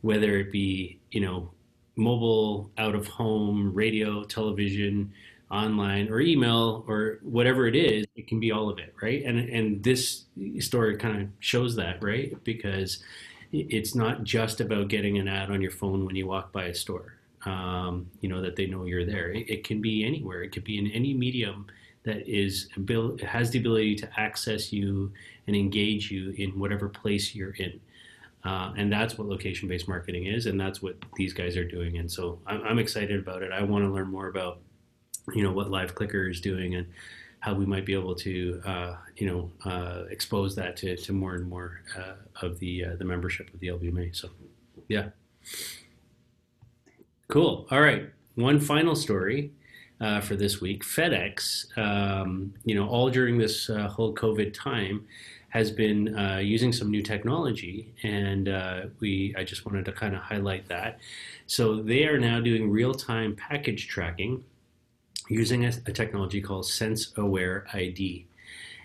whether 0.00 0.38
it 0.38 0.50
be 0.50 0.98
you 1.10 1.20
know 1.20 1.50
mobile, 2.00 2.70
out 2.78 2.94
of 2.94 3.06
home, 3.06 3.72
radio, 3.74 4.24
television, 4.24 5.12
online, 5.50 6.08
or 6.08 6.20
email, 6.20 6.84
or 6.88 7.18
whatever 7.22 7.66
it 7.66 7.76
is, 7.76 8.06
it 8.16 8.26
can 8.26 8.40
be 8.40 8.50
all 8.50 8.68
of 8.68 8.78
it, 8.78 8.94
right? 9.02 9.22
And 9.24 9.38
and 9.38 9.82
this 9.82 10.24
story 10.58 10.96
kind 10.96 11.22
of 11.22 11.28
shows 11.40 11.76
that, 11.76 12.02
right? 12.02 12.42
Because 12.44 13.02
it's 13.52 13.94
not 13.94 14.22
just 14.22 14.60
about 14.60 14.88
getting 14.88 15.18
an 15.18 15.28
ad 15.28 15.50
on 15.50 15.60
your 15.60 15.70
phone 15.70 16.04
when 16.04 16.14
you 16.14 16.26
walk 16.26 16.52
by 16.52 16.64
a 16.64 16.74
store. 16.74 17.16
Um, 17.46 18.10
you 18.20 18.28
know 18.28 18.42
that 18.42 18.54
they 18.56 18.66
know 18.66 18.84
you're 18.84 19.06
there. 19.06 19.30
It, 19.32 19.48
it, 19.48 19.64
can 19.64 19.80
be 19.80 20.04
anywhere. 20.04 20.42
It 20.42 20.52
could 20.52 20.64
be 20.64 20.78
in 20.78 20.90
any 20.90 21.14
medium 21.14 21.66
that 22.02 22.28
is 22.28 22.68
has 23.26 23.50
the 23.50 23.58
ability 23.58 23.96
to 23.96 24.20
access 24.20 24.72
you 24.72 25.10
and 25.46 25.56
engage 25.56 26.10
you 26.10 26.30
in 26.36 26.58
whatever 26.58 26.88
place 26.88 27.34
you're 27.34 27.54
in. 27.54 27.80
Uh, 28.44 28.72
and 28.76 28.92
that's 28.92 29.18
what 29.18 29.26
location 29.26 29.68
based 29.68 29.88
marketing 29.88 30.26
is, 30.26 30.46
and 30.46 30.58
that's 30.58 30.80
what 30.82 30.96
these 31.16 31.32
guys 31.32 31.56
are 31.56 31.64
doing. 31.64 31.98
And 31.98 32.10
so 32.10 32.38
I'm, 32.46 32.62
I'm 32.62 32.78
excited 32.78 33.18
about 33.18 33.42
it. 33.42 33.52
I 33.52 33.62
want 33.62 33.84
to 33.84 33.90
learn 33.90 34.08
more 34.08 34.28
about, 34.28 34.60
you 35.34 35.42
know, 35.42 35.52
what 35.52 35.68
LiveClicker 35.68 36.30
is 36.30 36.40
doing 36.40 36.74
and 36.74 36.86
how 37.40 37.54
we 37.54 37.66
might 37.66 37.86
be 37.86 37.94
able 37.94 38.14
to, 38.14 38.60
uh, 38.64 38.96
you 39.16 39.26
know, 39.26 39.50
uh, 39.70 40.04
expose 40.10 40.54
that 40.56 40.76
to, 40.76 40.96
to 40.96 41.12
more 41.12 41.34
and 41.34 41.48
more 41.48 41.82
uh, 41.96 42.46
of 42.46 42.58
the 42.58 42.84
uh, 42.84 42.96
the 42.96 43.04
membership 43.04 43.52
of 43.52 43.60
the 43.60 43.68
LBMA. 43.68 44.14
So, 44.14 44.28
yeah, 44.88 45.08
cool. 47.28 47.66
All 47.70 47.80
right, 47.80 48.10
one 48.34 48.60
final 48.60 48.94
story. 48.94 49.52
Uh, 50.00 50.18
for 50.18 50.34
this 50.34 50.62
week, 50.62 50.82
FedEx, 50.82 51.76
um, 51.76 52.54
you 52.64 52.74
know, 52.74 52.88
all 52.88 53.10
during 53.10 53.36
this 53.36 53.66
whole 53.66 54.14
COVID 54.14 54.54
time, 54.54 55.06
has 55.50 55.70
been 55.70 56.16
uh, 56.16 56.38
using 56.38 56.72
some 56.72 56.90
new 56.90 57.02
technology, 57.02 57.92
and 58.02 58.48
uh, 58.48 58.82
we 59.00 59.34
I 59.36 59.44
just 59.44 59.66
wanted 59.66 59.84
to 59.84 59.92
kind 59.92 60.14
of 60.14 60.22
highlight 60.22 60.66
that. 60.68 61.00
So 61.46 61.82
they 61.82 62.04
are 62.04 62.18
now 62.18 62.40
doing 62.40 62.70
real-time 62.70 63.36
package 63.36 63.88
tracking 63.88 64.44
using 65.30 65.64
a, 65.64 65.72
a 65.86 65.92
technology 65.92 66.40
called 66.40 66.64
SenseAware 66.64 67.74
ID. 67.74 68.26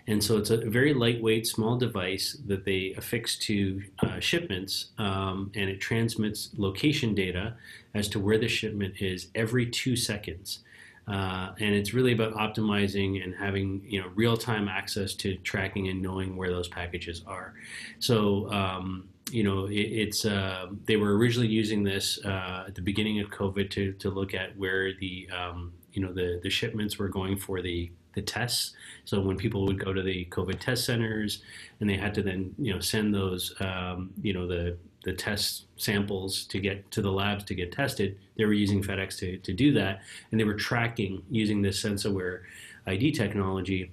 And 0.07 0.23
so 0.23 0.37
it's 0.37 0.51
a 0.51 0.57
very 0.57 0.93
lightweight, 0.93 1.47
small 1.47 1.77
device 1.77 2.37
that 2.45 2.63
they 2.63 2.93
affix 2.95 3.37
to 3.39 3.81
uh, 4.03 4.19
shipments, 4.19 4.91
um, 4.99 5.51
and 5.55 5.67
it 5.67 5.81
transmits 5.81 6.51
location 6.57 7.15
data 7.15 7.55
as 7.95 8.07
to 8.09 8.19
where 8.19 8.37
the 8.37 8.47
shipment 8.47 9.01
is 9.01 9.27
every 9.33 9.65
two 9.65 9.95
seconds. 9.95 10.59
Uh, 11.07 11.53
and 11.59 11.73
it's 11.73 11.93
really 11.93 12.13
about 12.13 12.33
optimizing 12.33 13.23
and 13.23 13.35
having 13.35 13.81
you 13.85 14.01
know 14.01 14.07
real-time 14.15 14.67
access 14.67 15.13
to 15.13 15.35
tracking 15.37 15.87
and 15.89 16.01
knowing 16.01 16.35
where 16.35 16.51
those 16.51 16.67
packages 16.67 17.23
are. 17.27 17.53
So 17.99 18.51
um, 18.51 19.07
you 19.31 19.43
know 19.43 19.65
it, 19.65 19.73
it's 19.73 20.25
uh, 20.25 20.67
they 20.85 20.97
were 20.97 21.15
originally 21.17 21.47
using 21.47 21.83
this 21.83 22.19
uh, 22.25 22.65
at 22.67 22.75
the 22.75 22.81
beginning 22.81 23.19
of 23.19 23.29
COVID 23.29 23.69
to 23.71 23.93
to 23.93 24.09
look 24.09 24.33
at 24.33 24.57
where 24.57 24.93
the 24.93 25.29
um, 25.29 25.73
you 25.95 26.01
know 26.01 26.13
the 26.13 26.39
the 26.43 26.49
shipments 26.49 26.97
were 26.97 27.09
going 27.09 27.37
for 27.37 27.61
the 27.61 27.91
the 28.13 28.21
tests. 28.21 28.73
So 29.03 29.19
when 29.21 29.37
people 29.37 29.65
would 29.65 29.83
go 29.83 29.93
to 29.93 30.01
the 30.01 30.25
COVID 30.31 30.59
test 30.59 30.85
centers 30.85 31.43
and 31.79 31.89
they 31.89 31.97
had 31.97 32.13
to 32.15 32.23
then 32.23 32.55
you 32.57 32.73
know 32.73 32.79
send 32.79 33.13
those 33.13 33.53
um, 33.59 34.11
you 34.21 34.33
know 34.33 34.47
the 34.47 34.77
the 35.05 35.13
test 35.13 35.65
samples 35.77 36.45
to 36.45 36.59
get 36.59 36.89
to 36.91 37.01
the 37.01 37.11
labs 37.11 37.43
to 37.43 37.53
get 37.53 37.71
tested, 37.71 38.17
they 38.37 38.45
were 38.45 38.53
using 38.53 38.81
FedEx 38.81 39.19
to, 39.19 39.37
to 39.37 39.53
do 39.53 39.71
that. 39.71 40.01
And 40.31 40.39
they 40.39 40.43
were 40.43 40.55
tracking 40.55 41.21
using 41.29 41.61
this 41.61 41.81
SenseAware 41.83 42.41
ID 42.87 43.11
technology, 43.11 43.91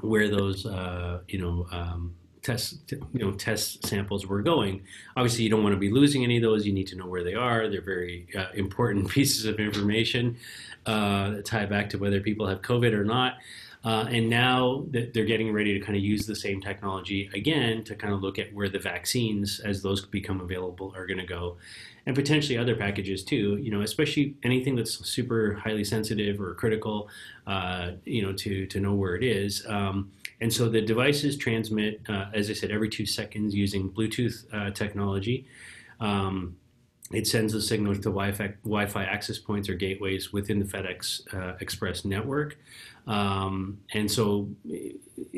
where 0.00 0.30
those 0.30 0.64
uh, 0.64 1.20
you 1.28 1.38
know 1.38 1.66
um, 1.70 2.14
test 2.42 2.78
you 2.90 3.00
know 3.14 3.32
test 3.32 3.86
samples 3.86 4.26
were 4.26 4.42
going. 4.42 4.82
Obviously, 5.16 5.44
you 5.44 5.50
don't 5.50 5.62
want 5.62 5.74
to 5.74 5.78
be 5.78 5.90
losing 5.90 6.24
any 6.24 6.36
of 6.36 6.42
those. 6.42 6.66
You 6.66 6.72
need 6.72 6.86
to 6.88 6.96
know 6.96 7.06
where 7.06 7.24
they 7.24 7.34
are. 7.34 7.68
They're 7.68 7.82
very 7.82 8.26
uh, 8.36 8.46
important 8.54 9.08
pieces 9.16 9.44
of 9.44 9.58
information 9.60 10.36
uh, 10.86 11.30
that 11.30 11.44
tie 11.44 11.66
back 11.66 11.90
to 11.90 11.98
whether 11.98 12.20
people 12.20 12.46
have 12.46 12.62
COVID 12.62 12.92
or 12.92 13.04
not. 13.04 13.34
Uh, 13.82 14.04
and 14.10 14.28
now 14.28 14.84
they're 14.90 15.24
getting 15.24 15.50
ready 15.52 15.72
to 15.72 15.80
kind 15.80 15.96
of 15.96 16.04
use 16.04 16.26
the 16.26 16.36
same 16.36 16.60
technology 16.60 17.30
again 17.32 17.82
to 17.82 17.94
kind 17.94 18.12
of 18.12 18.20
look 18.20 18.38
at 18.38 18.52
where 18.52 18.68
the 18.68 18.78
vaccines, 18.78 19.58
as 19.60 19.80
those 19.80 20.04
become 20.04 20.42
available, 20.42 20.92
are 20.94 21.06
going 21.06 21.18
to 21.18 21.24
go, 21.24 21.56
and 22.04 22.14
potentially 22.14 22.58
other 22.58 22.74
packages 22.76 23.24
too. 23.24 23.56
You 23.56 23.70
know, 23.70 23.80
especially 23.80 24.34
anything 24.42 24.76
that's 24.76 25.06
super 25.08 25.54
highly 25.54 25.84
sensitive 25.84 26.42
or 26.42 26.54
critical. 26.54 27.08
Uh, 27.46 27.92
you 28.04 28.20
know, 28.20 28.34
to 28.34 28.66
to 28.66 28.80
know 28.80 28.92
where 28.92 29.16
it 29.16 29.24
is. 29.24 29.64
Um, 29.66 30.10
and 30.40 30.52
so 30.52 30.68
the 30.68 30.80
devices 30.80 31.36
transmit, 31.36 32.00
uh, 32.08 32.26
as 32.32 32.48
I 32.50 32.54
said, 32.54 32.70
every 32.70 32.88
two 32.88 33.06
seconds 33.06 33.54
using 33.54 33.90
Bluetooth 33.90 34.44
uh, 34.52 34.70
technology. 34.70 35.46
Um, 36.00 36.56
it 37.12 37.26
sends 37.26 37.52
the 37.52 37.60
signal 37.60 37.94
to 37.94 38.00
Wi-Fi, 38.00 39.04
access 39.04 39.38
points 39.38 39.68
or 39.68 39.74
gateways 39.74 40.32
within 40.32 40.60
the 40.60 40.64
FedEx 40.64 41.34
uh, 41.34 41.56
Express 41.60 42.04
network. 42.04 42.56
Um, 43.06 43.80
and 43.92 44.08
so 44.08 44.48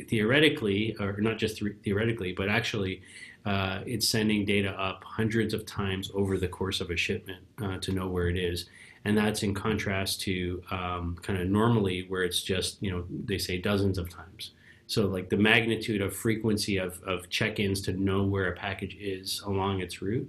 theoretically, 0.08 0.94
or 1.00 1.16
not 1.20 1.38
just 1.38 1.62
theoretically, 1.82 2.32
but 2.32 2.50
actually, 2.50 3.02
uh, 3.46 3.80
it's 3.86 4.06
sending 4.06 4.44
data 4.44 4.70
up 4.70 5.02
hundreds 5.04 5.54
of 5.54 5.64
times 5.64 6.10
over 6.14 6.36
the 6.36 6.46
course 6.46 6.80
of 6.80 6.90
a 6.90 6.96
shipment 6.96 7.42
uh, 7.62 7.78
to 7.78 7.90
know 7.90 8.06
where 8.06 8.28
it 8.28 8.36
is. 8.36 8.66
And 9.04 9.16
that's 9.16 9.42
in 9.42 9.54
contrast 9.54 10.20
to 10.22 10.62
um, 10.70 11.16
kind 11.22 11.40
of 11.40 11.48
normally 11.48 12.04
where 12.08 12.22
it's 12.22 12.42
just, 12.42 12.80
you 12.82 12.92
know, 12.92 13.04
they 13.24 13.38
say 13.38 13.58
dozens 13.58 13.98
of 13.98 14.10
times. 14.10 14.52
So 14.92 15.06
like 15.06 15.30
the 15.30 15.38
magnitude 15.38 16.02
of 16.02 16.14
frequency 16.14 16.76
of, 16.76 17.02
of 17.04 17.30
check-ins 17.30 17.80
to 17.82 17.94
know 17.94 18.24
where 18.24 18.48
a 18.52 18.56
package 18.56 18.94
is 19.00 19.40
along 19.46 19.80
its 19.80 20.02
route, 20.02 20.28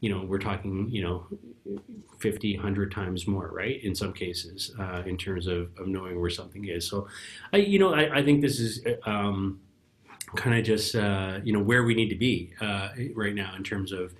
you 0.00 0.10
know, 0.10 0.22
we're 0.22 0.38
talking, 0.38 0.90
you 0.90 1.02
know, 1.02 1.26
50, 2.18 2.56
100 2.56 2.92
times 2.92 3.26
more, 3.26 3.48
right? 3.48 3.82
In 3.82 3.94
some 3.94 4.12
cases, 4.12 4.72
uh, 4.78 5.02
in 5.06 5.16
terms 5.16 5.46
of, 5.46 5.70
of 5.78 5.86
knowing 5.86 6.20
where 6.20 6.28
something 6.28 6.66
is. 6.66 6.86
So, 6.86 7.08
I, 7.54 7.56
you 7.56 7.78
know, 7.78 7.94
I, 7.94 8.18
I 8.18 8.22
think 8.22 8.42
this 8.42 8.60
is 8.60 8.84
um, 9.06 9.58
kind 10.36 10.58
of 10.58 10.66
just, 10.66 10.94
uh, 10.94 11.40
you 11.42 11.54
know, 11.54 11.62
where 11.62 11.84
we 11.84 11.94
need 11.94 12.10
to 12.10 12.14
be 12.14 12.52
uh, 12.60 12.90
right 13.14 13.34
now 13.34 13.54
in 13.56 13.64
terms 13.64 13.90
of 13.90 14.12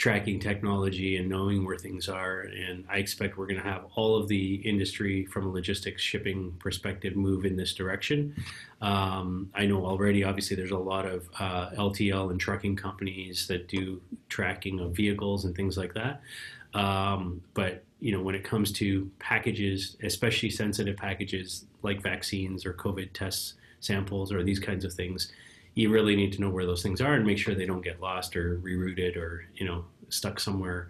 tracking 0.00 0.40
technology 0.40 1.18
and 1.18 1.28
knowing 1.28 1.62
where 1.62 1.76
things 1.76 2.08
are. 2.08 2.40
And 2.40 2.86
I 2.88 2.96
expect 2.96 3.36
we're 3.36 3.46
going 3.46 3.60
to 3.60 3.68
have 3.68 3.84
all 3.96 4.16
of 4.16 4.28
the 4.28 4.54
industry 4.54 5.26
from 5.26 5.46
a 5.46 5.50
logistics 5.50 6.00
shipping 6.00 6.56
perspective 6.58 7.16
move 7.16 7.44
in 7.44 7.54
this 7.54 7.74
direction. 7.74 8.34
Um, 8.80 9.50
I 9.54 9.66
know 9.66 9.84
already, 9.84 10.24
obviously, 10.24 10.56
there's 10.56 10.70
a 10.70 10.78
lot 10.78 11.04
of 11.04 11.28
uh, 11.38 11.72
LTL 11.76 12.30
and 12.30 12.40
trucking 12.40 12.76
companies 12.76 13.46
that 13.48 13.68
do 13.68 14.00
tracking 14.30 14.80
of 14.80 14.96
vehicles 14.96 15.44
and 15.44 15.54
things 15.54 15.76
like 15.76 15.92
that. 15.92 16.22
Um, 16.72 17.42
but 17.52 17.84
you 18.00 18.12
know, 18.12 18.22
when 18.22 18.34
it 18.34 18.42
comes 18.42 18.72
to 18.72 19.10
packages, 19.18 19.98
especially 20.02 20.48
sensitive 20.48 20.96
packages 20.96 21.66
like 21.82 22.00
vaccines 22.00 22.64
or 22.64 22.72
COVID 22.72 23.10
tests 23.12 23.54
samples 23.80 24.32
or 24.32 24.42
these 24.42 24.60
kinds 24.60 24.86
of 24.86 24.94
things, 24.94 25.30
you 25.80 25.88
really 25.88 26.14
need 26.14 26.30
to 26.30 26.42
know 26.42 26.50
where 26.50 26.66
those 26.66 26.82
things 26.82 27.00
are 27.00 27.14
and 27.14 27.24
make 27.26 27.38
sure 27.38 27.54
they 27.54 27.64
don't 27.64 27.80
get 27.80 28.02
lost 28.02 28.36
or 28.36 28.58
rerouted 28.58 29.16
or 29.16 29.46
you 29.54 29.64
know 29.64 29.82
stuck 30.10 30.38
somewhere 30.38 30.88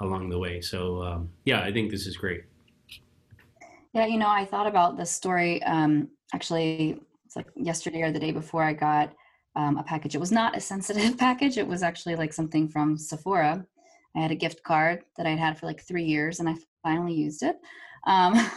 along 0.00 0.30
the 0.30 0.38
way. 0.38 0.62
So 0.62 1.02
um, 1.02 1.30
yeah, 1.44 1.60
I 1.60 1.70
think 1.70 1.90
this 1.90 2.06
is 2.06 2.16
great. 2.16 2.44
Yeah, 3.92 4.06
you 4.06 4.18
know, 4.18 4.28
I 4.28 4.46
thought 4.46 4.66
about 4.66 4.96
this 4.96 5.10
story. 5.10 5.62
Um, 5.64 6.08
actually, 6.32 7.00
it's 7.26 7.36
like 7.36 7.48
yesterday 7.54 8.00
or 8.00 8.12
the 8.12 8.18
day 8.18 8.30
before 8.30 8.64
I 8.64 8.72
got 8.72 9.12
um, 9.56 9.76
a 9.76 9.82
package. 9.82 10.14
It 10.14 10.20
was 10.20 10.32
not 10.32 10.56
a 10.56 10.60
sensitive 10.60 11.18
package. 11.26 11.58
It 11.58 11.66
was 11.66 11.82
actually 11.82 12.16
like 12.16 12.32
something 12.32 12.66
from 12.66 12.96
Sephora. 12.96 13.66
I 14.16 14.20
had 14.20 14.30
a 14.30 14.36
gift 14.36 14.62
card 14.62 15.02
that 15.18 15.26
I'd 15.26 15.38
had 15.38 15.58
for 15.58 15.66
like 15.66 15.82
three 15.82 16.04
years, 16.04 16.40
and 16.40 16.48
I 16.48 16.54
finally 16.82 17.12
used 17.12 17.42
it. 17.42 17.56
Um, 18.06 18.34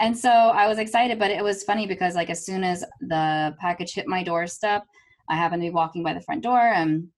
and 0.00 0.16
so 0.16 0.30
I 0.30 0.66
was 0.66 0.78
excited, 0.78 1.18
but 1.18 1.30
it 1.30 1.42
was 1.42 1.64
funny 1.64 1.86
because 1.86 2.14
like 2.14 2.30
as 2.30 2.44
soon 2.44 2.64
as 2.64 2.84
the 3.00 3.54
package 3.60 3.94
hit 3.94 4.06
my 4.06 4.22
doorstep, 4.22 4.84
I 5.28 5.36
happened 5.36 5.62
to 5.62 5.68
be 5.68 5.74
walking 5.74 6.02
by 6.02 6.14
the 6.14 6.20
front 6.20 6.42
door 6.42 6.60
and 6.60 7.08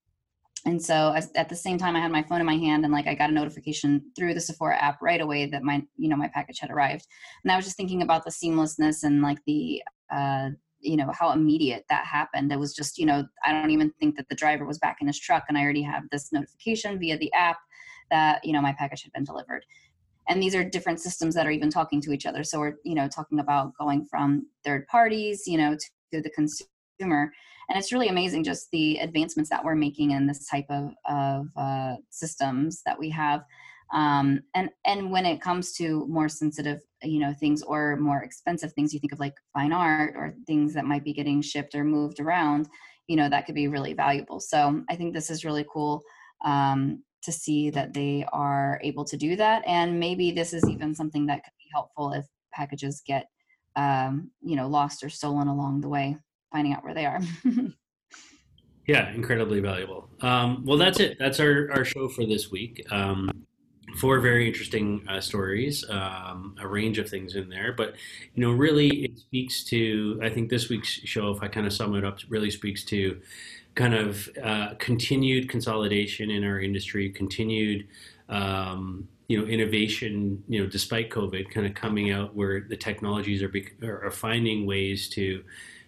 and 0.66 0.82
so 0.82 1.14
at 1.36 1.48
the 1.48 1.56
same 1.56 1.78
time 1.78 1.96
i 1.96 2.00
had 2.00 2.12
my 2.12 2.22
phone 2.22 2.40
in 2.40 2.46
my 2.46 2.56
hand 2.56 2.84
and 2.84 2.92
like 2.92 3.06
i 3.06 3.14
got 3.14 3.30
a 3.30 3.32
notification 3.32 4.02
through 4.16 4.34
the 4.34 4.40
sephora 4.40 4.76
app 4.76 5.00
right 5.00 5.20
away 5.20 5.46
that 5.46 5.62
my 5.62 5.82
you 5.96 6.08
know 6.08 6.16
my 6.16 6.28
package 6.28 6.58
had 6.58 6.70
arrived. 6.70 7.06
And 7.42 7.52
i 7.52 7.56
was 7.56 7.64
just 7.64 7.76
thinking 7.76 8.02
about 8.02 8.24
the 8.24 8.30
seamlessness 8.30 9.02
and 9.02 9.22
like 9.22 9.38
the 9.46 9.82
uh 10.12 10.50
you 10.80 10.96
know 10.96 11.12
how 11.12 11.32
immediate 11.32 11.84
that 11.90 12.06
happened. 12.06 12.50
It 12.50 12.58
was 12.58 12.74
just 12.74 12.98
you 12.98 13.06
know 13.06 13.24
i 13.44 13.52
don't 13.52 13.70
even 13.70 13.92
think 14.00 14.16
that 14.16 14.28
the 14.28 14.34
driver 14.34 14.64
was 14.64 14.78
back 14.78 14.98
in 15.00 15.06
his 15.06 15.18
truck 15.18 15.44
and 15.48 15.56
i 15.56 15.62
already 15.62 15.82
have 15.82 16.04
this 16.10 16.32
notification 16.32 16.98
via 16.98 17.18
the 17.18 17.32
app 17.32 17.58
that 18.10 18.44
you 18.44 18.52
know 18.52 18.62
my 18.62 18.72
package 18.72 19.02
had 19.02 19.12
been 19.12 19.24
delivered 19.24 19.64
and 20.30 20.40
these 20.40 20.54
are 20.54 20.64
different 20.64 21.00
systems 21.00 21.34
that 21.34 21.46
are 21.46 21.50
even 21.50 21.70
talking 21.70 22.00
to 22.02 22.12
each 22.12 22.24
other. 22.24 22.44
So 22.44 22.60
we're 22.60 22.76
you 22.84 22.94
know 22.94 23.08
talking 23.08 23.40
about 23.40 23.72
going 23.78 24.06
from 24.06 24.46
third 24.64 24.86
parties 24.86 25.42
you 25.46 25.58
know 25.58 25.76
to 26.12 26.22
the 26.22 26.30
consumer. 26.30 27.32
And 27.68 27.78
it's 27.78 27.92
really 27.92 28.08
amazing 28.08 28.44
just 28.44 28.70
the 28.70 28.96
advancements 28.98 29.50
that 29.50 29.64
we're 29.64 29.76
making 29.76 30.10
in 30.10 30.26
this 30.26 30.48
type 30.48 30.66
of, 30.70 30.90
of 31.08 31.46
uh, 31.56 31.94
systems 32.10 32.82
that 32.84 32.98
we 32.98 33.10
have. 33.10 33.42
Um, 33.92 34.40
and 34.54 34.70
and 34.86 35.10
when 35.10 35.26
it 35.26 35.40
comes 35.40 35.72
to 35.74 36.06
more 36.08 36.28
sensitive 36.28 36.80
you 37.02 37.18
know 37.18 37.34
things 37.34 37.62
or 37.62 37.96
more 37.96 38.22
expensive 38.22 38.72
things 38.72 38.94
you 38.94 39.00
think 39.00 39.12
of 39.12 39.18
like 39.18 39.34
fine 39.52 39.72
art 39.72 40.14
or 40.16 40.34
things 40.46 40.74
that 40.74 40.84
might 40.84 41.04
be 41.04 41.12
getting 41.12 41.42
shipped 41.42 41.74
or 41.74 41.82
moved 41.82 42.20
around 42.20 42.68
you 43.08 43.16
know 43.16 43.28
that 43.28 43.46
could 43.46 43.54
be 43.56 43.66
really 43.66 43.94
valuable. 43.94 44.38
So 44.38 44.84
i 44.88 44.94
think 44.94 45.12
this 45.12 45.28
is 45.28 45.44
really 45.44 45.66
cool 45.72 46.04
um, 46.44 47.02
to 47.22 47.32
see 47.32 47.70
that 47.70 47.92
they 47.92 48.24
are 48.32 48.80
able 48.82 49.04
to 49.04 49.16
do 49.16 49.36
that 49.36 49.62
and 49.66 49.98
maybe 49.98 50.30
this 50.30 50.52
is 50.52 50.68
even 50.68 50.94
something 50.94 51.26
that 51.26 51.44
could 51.44 51.52
be 51.58 51.68
helpful 51.72 52.12
if 52.12 52.24
packages 52.52 53.02
get 53.06 53.26
um, 53.76 54.30
you 54.42 54.56
know 54.56 54.68
lost 54.68 55.02
or 55.02 55.08
stolen 55.08 55.48
along 55.48 55.80
the 55.80 55.88
way 55.88 56.16
finding 56.52 56.72
out 56.72 56.84
where 56.84 56.94
they 56.94 57.06
are. 57.06 57.20
Yeah 58.86 59.12
incredibly 59.12 59.60
valuable. 59.60 60.08
Um, 60.20 60.64
well 60.66 60.76
that's 60.76 60.98
it. 60.98 61.16
That's 61.16 61.38
our, 61.38 61.70
our 61.70 61.84
show 61.84 62.08
for 62.08 62.26
this 62.26 62.50
week. 62.50 62.84
Um, 62.90 63.30
four 63.98 64.20
very 64.20 64.46
interesting 64.46 65.04
uh, 65.08 65.20
stories 65.20 65.88
um, 65.90 66.54
a 66.60 66.66
range 66.66 66.98
of 66.98 67.08
things 67.08 67.34
in 67.34 67.48
there 67.48 67.72
but 67.72 67.94
you 68.34 68.40
know 68.40 68.52
really 68.52 68.88
it 69.04 69.18
speaks 69.18 69.64
to 69.64 70.18
i 70.22 70.28
think 70.28 70.48
this 70.48 70.68
week's 70.68 70.88
show 70.88 71.30
if 71.32 71.42
i 71.42 71.48
kind 71.48 71.66
of 71.66 71.72
sum 71.72 71.96
it 71.96 72.04
up 72.04 72.20
really 72.28 72.50
speaks 72.50 72.84
to 72.84 73.20
kind 73.74 73.94
of 73.94 74.28
uh, 74.42 74.74
continued 74.78 75.48
consolidation 75.48 76.30
in 76.30 76.44
our 76.44 76.60
industry, 76.60 77.10
continued 77.10 77.86
um, 78.28 79.08
you 79.28 79.40
know 79.40 79.46
innovation. 79.46 80.42
You 80.48 80.62
know, 80.62 80.66
despite 80.66 81.10
COVID, 81.10 81.50
kind 81.50 81.66
of 81.66 81.74
coming 81.74 82.10
out 82.10 82.34
where 82.34 82.60
the 82.60 82.76
technologies 82.76 83.42
are 83.42 83.52
are 83.82 84.10
finding 84.10 84.66
ways 84.66 85.08
to 85.10 85.42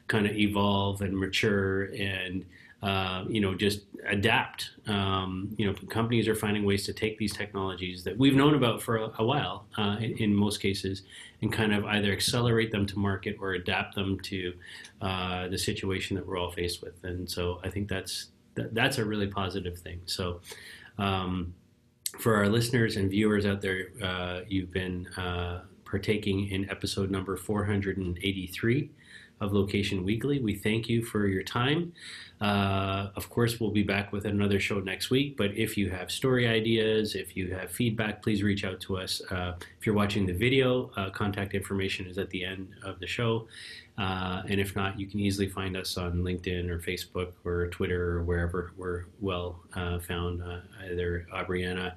kind 0.08 0.26
of 0.26 0.36
evolve 0.36 1.00
and 1.00 1.16
mature 1.16 1.84
and 1.94 2.44
uh, 2.82 3.24
you 3.28 3.40
know, 3.40 3.54
just 3.54 3.82
adapt. 4.08 4.70
Um, 4.88 5.54
you 5.56 5.66
know, 5.66 5.74
companies 5.88 6.26
are 6.26 6.34
finding 6.34 6.64
ways 6.64 6.84
to 6.86 6.92
take 6.92 7.16
these 7.16 7.32
technologies 7.32 8.02
that 8.02 8.18
we've 8.18 8.34
known 8.34 8.56
about 8.56 8.82
for 8.82 8.96
a, 8.96 9.12
a 9.18 9.24
while, 9.24 9.66
uh, 9.78 9.98
in, 10.00 10.16
in, 10.18 10.34
most 10.34 10.60
cases, 10.60 11.02
and 11.42 11.52
kind 11.52 11.74
of 11.74 11.84
either 11.84 12.12
accelerate 12.12 12.70
them 12.70 12.86
to 12.86 12.98
market 12.98 13.36
or 13.40 13.52
adapt 13.52 13.94
them 13.94 14.18
to 14.20 14.54
uh, 15.00 15.48
the 15.48 15.58
situation 15.58 16.16
that 16.16 16.26
we're 16.26 16.38
all 16.38 16.50
faced 16.50 16.82
with. 16.82 17.02
And 17.04 17.28
so, 17.28 17.60
I 17.62 17.68
think 17.68 17.88
that's 17.88 18.28
that, 18.54 18.74
that's 18.74 18.98
a 18.98 19.04
really 19.04 19.26
positive 19.26 19.78
thing. 19.78 20.00
So. 20.06 20.40
Um, 20.98 21.54
for 22.18 22.36
our 22.36 22.46
listeners 22.46 22.96
and 22.96 23.10
viewers 23.10 23.46
out 23.46 23.62
there, 23.62 23.88
uh, 24.02 24.40
you've 24.46 24.70
been 24.70 25.06
uh, 25.16 25.62
partaking 25.84 26.50
in 26.50 26.68
episode 26.70 27.10
number 27.10 27.36
483 27.36 28.90
of 29.42 29.52
Location 29.52 30.04
Weekly. 30.04 30.38
We 30.40 30.54
thank 30.54 30.88
you 30.88 31.02
for 31.02 31.26
your 31.26 31.42
time. 31.42 31.92
Uh, 32.40 33.10
of 33.16 33.28
course, 33.28 33.60
we'll 33.60 33.70
be 33.70 33.82
back 33.82 34.12
with 34.12 34.24
another 34.24 34.58
show 34.58 34.80
next 34.80 35.10
week. 35.10 35.36
But 35.36 35.56
if 35.56 35.76
you 35.76 35.90
have 35.90 36.10
story 36.10 36.46
ideas, 36.46 37.14
if 37.14 37.36
you 37.36 37.52
have 37.54 37.70
feedback, 37.70 38.22
please 38.22 38.42
reach 38.42 38.64
out 38.64 38.80
to 38.82 38.96
us. 38.96 39.20
Uh, 39.30 39.54
if 39.78 39.86
you're 39.86 39.94
watching 39.94 40.26
the 40.26 40.32
video, 40.32 40.90
uh, 40.96 41.10
contact 41.10 41.54
information 41.54 42.06
is 42.06 42.18
at 42.18 42.30
the 42.30 42.44
end 42.44 42.68
of 42.84 42.98
the 43.00 43.06
show. 43.06 43.46
Uh, 43.98 44.42
and 44.48 44.60
if 44.60 44.74
not, 44.74 44.98
you 44.98 45.06
can 45.06 45.20
easily 45.20 45.48
find 45.48 45.76
us 45.76 45.96
on 45.96 46.22
LinkedIn 46.22 46.68
or 46.70 46.78
Facebook 46.78 47.32
or 47.44 47.66
Twitter 47.68 48.18
or 48.18 48.22
wherever 48.24 48.72
we're 48.76 49.04
well 49.20 49.60
uh, 49.74 49.98
found, 49.98 50.42
uh, 50.42 50.60
either 50.84 51.26
Aubriana. 51.34 51.94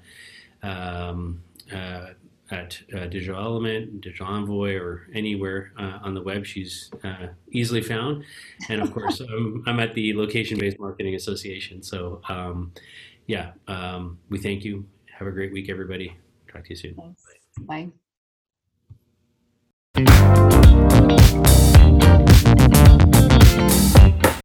Um, 0.62 1.42
at 2.52 2.80
uh, 2.96 3.06
Digital 3.08 3.42
Element, 3.42 4.02
Digital 4.02 4.28
Envoy, 4.28 4.76
or 4.76 5.08
anywhere 5.14 5.72
uh, 5.78 6.00
on 6.04 6.14
the 6.14 6.22
web. 6.22 6.46
She's 6.46 6.92
uh, 7.04 7.28
easily 7.52 7.82
found. 7.82 8.24
And 8.70 8.82
of 8.82 8.94
course, 8.94 9.22
um, 9.30 9.64
I'm 9.66 9.80
at 9.80 9.94
the 9.96 10.14
Location 10.14 10.60
Based 10.60 10.80
Marketing 10.80 11.16
Association. 11.16 11.82
So, 11.82 12.22
um, 12.30 12.72
yeah, 13.28 13.52
um, 13.68 14.20
we 14.30 14.38
thank 14.38 14.64
you. 14.64 14.86
Have 15.18 15.28
a 15.28 15.32
great 15.32 15.52
week, 15.54 15.70
everybody. 15.70 16.18
Talk 16.52 16.66
to 16.66 16.70
you 16.70 16.76
soon. 16.76 16.96
Thanks. 16.96 17.24
Bye. 17.62 17.90
Bye. 19.96 20.52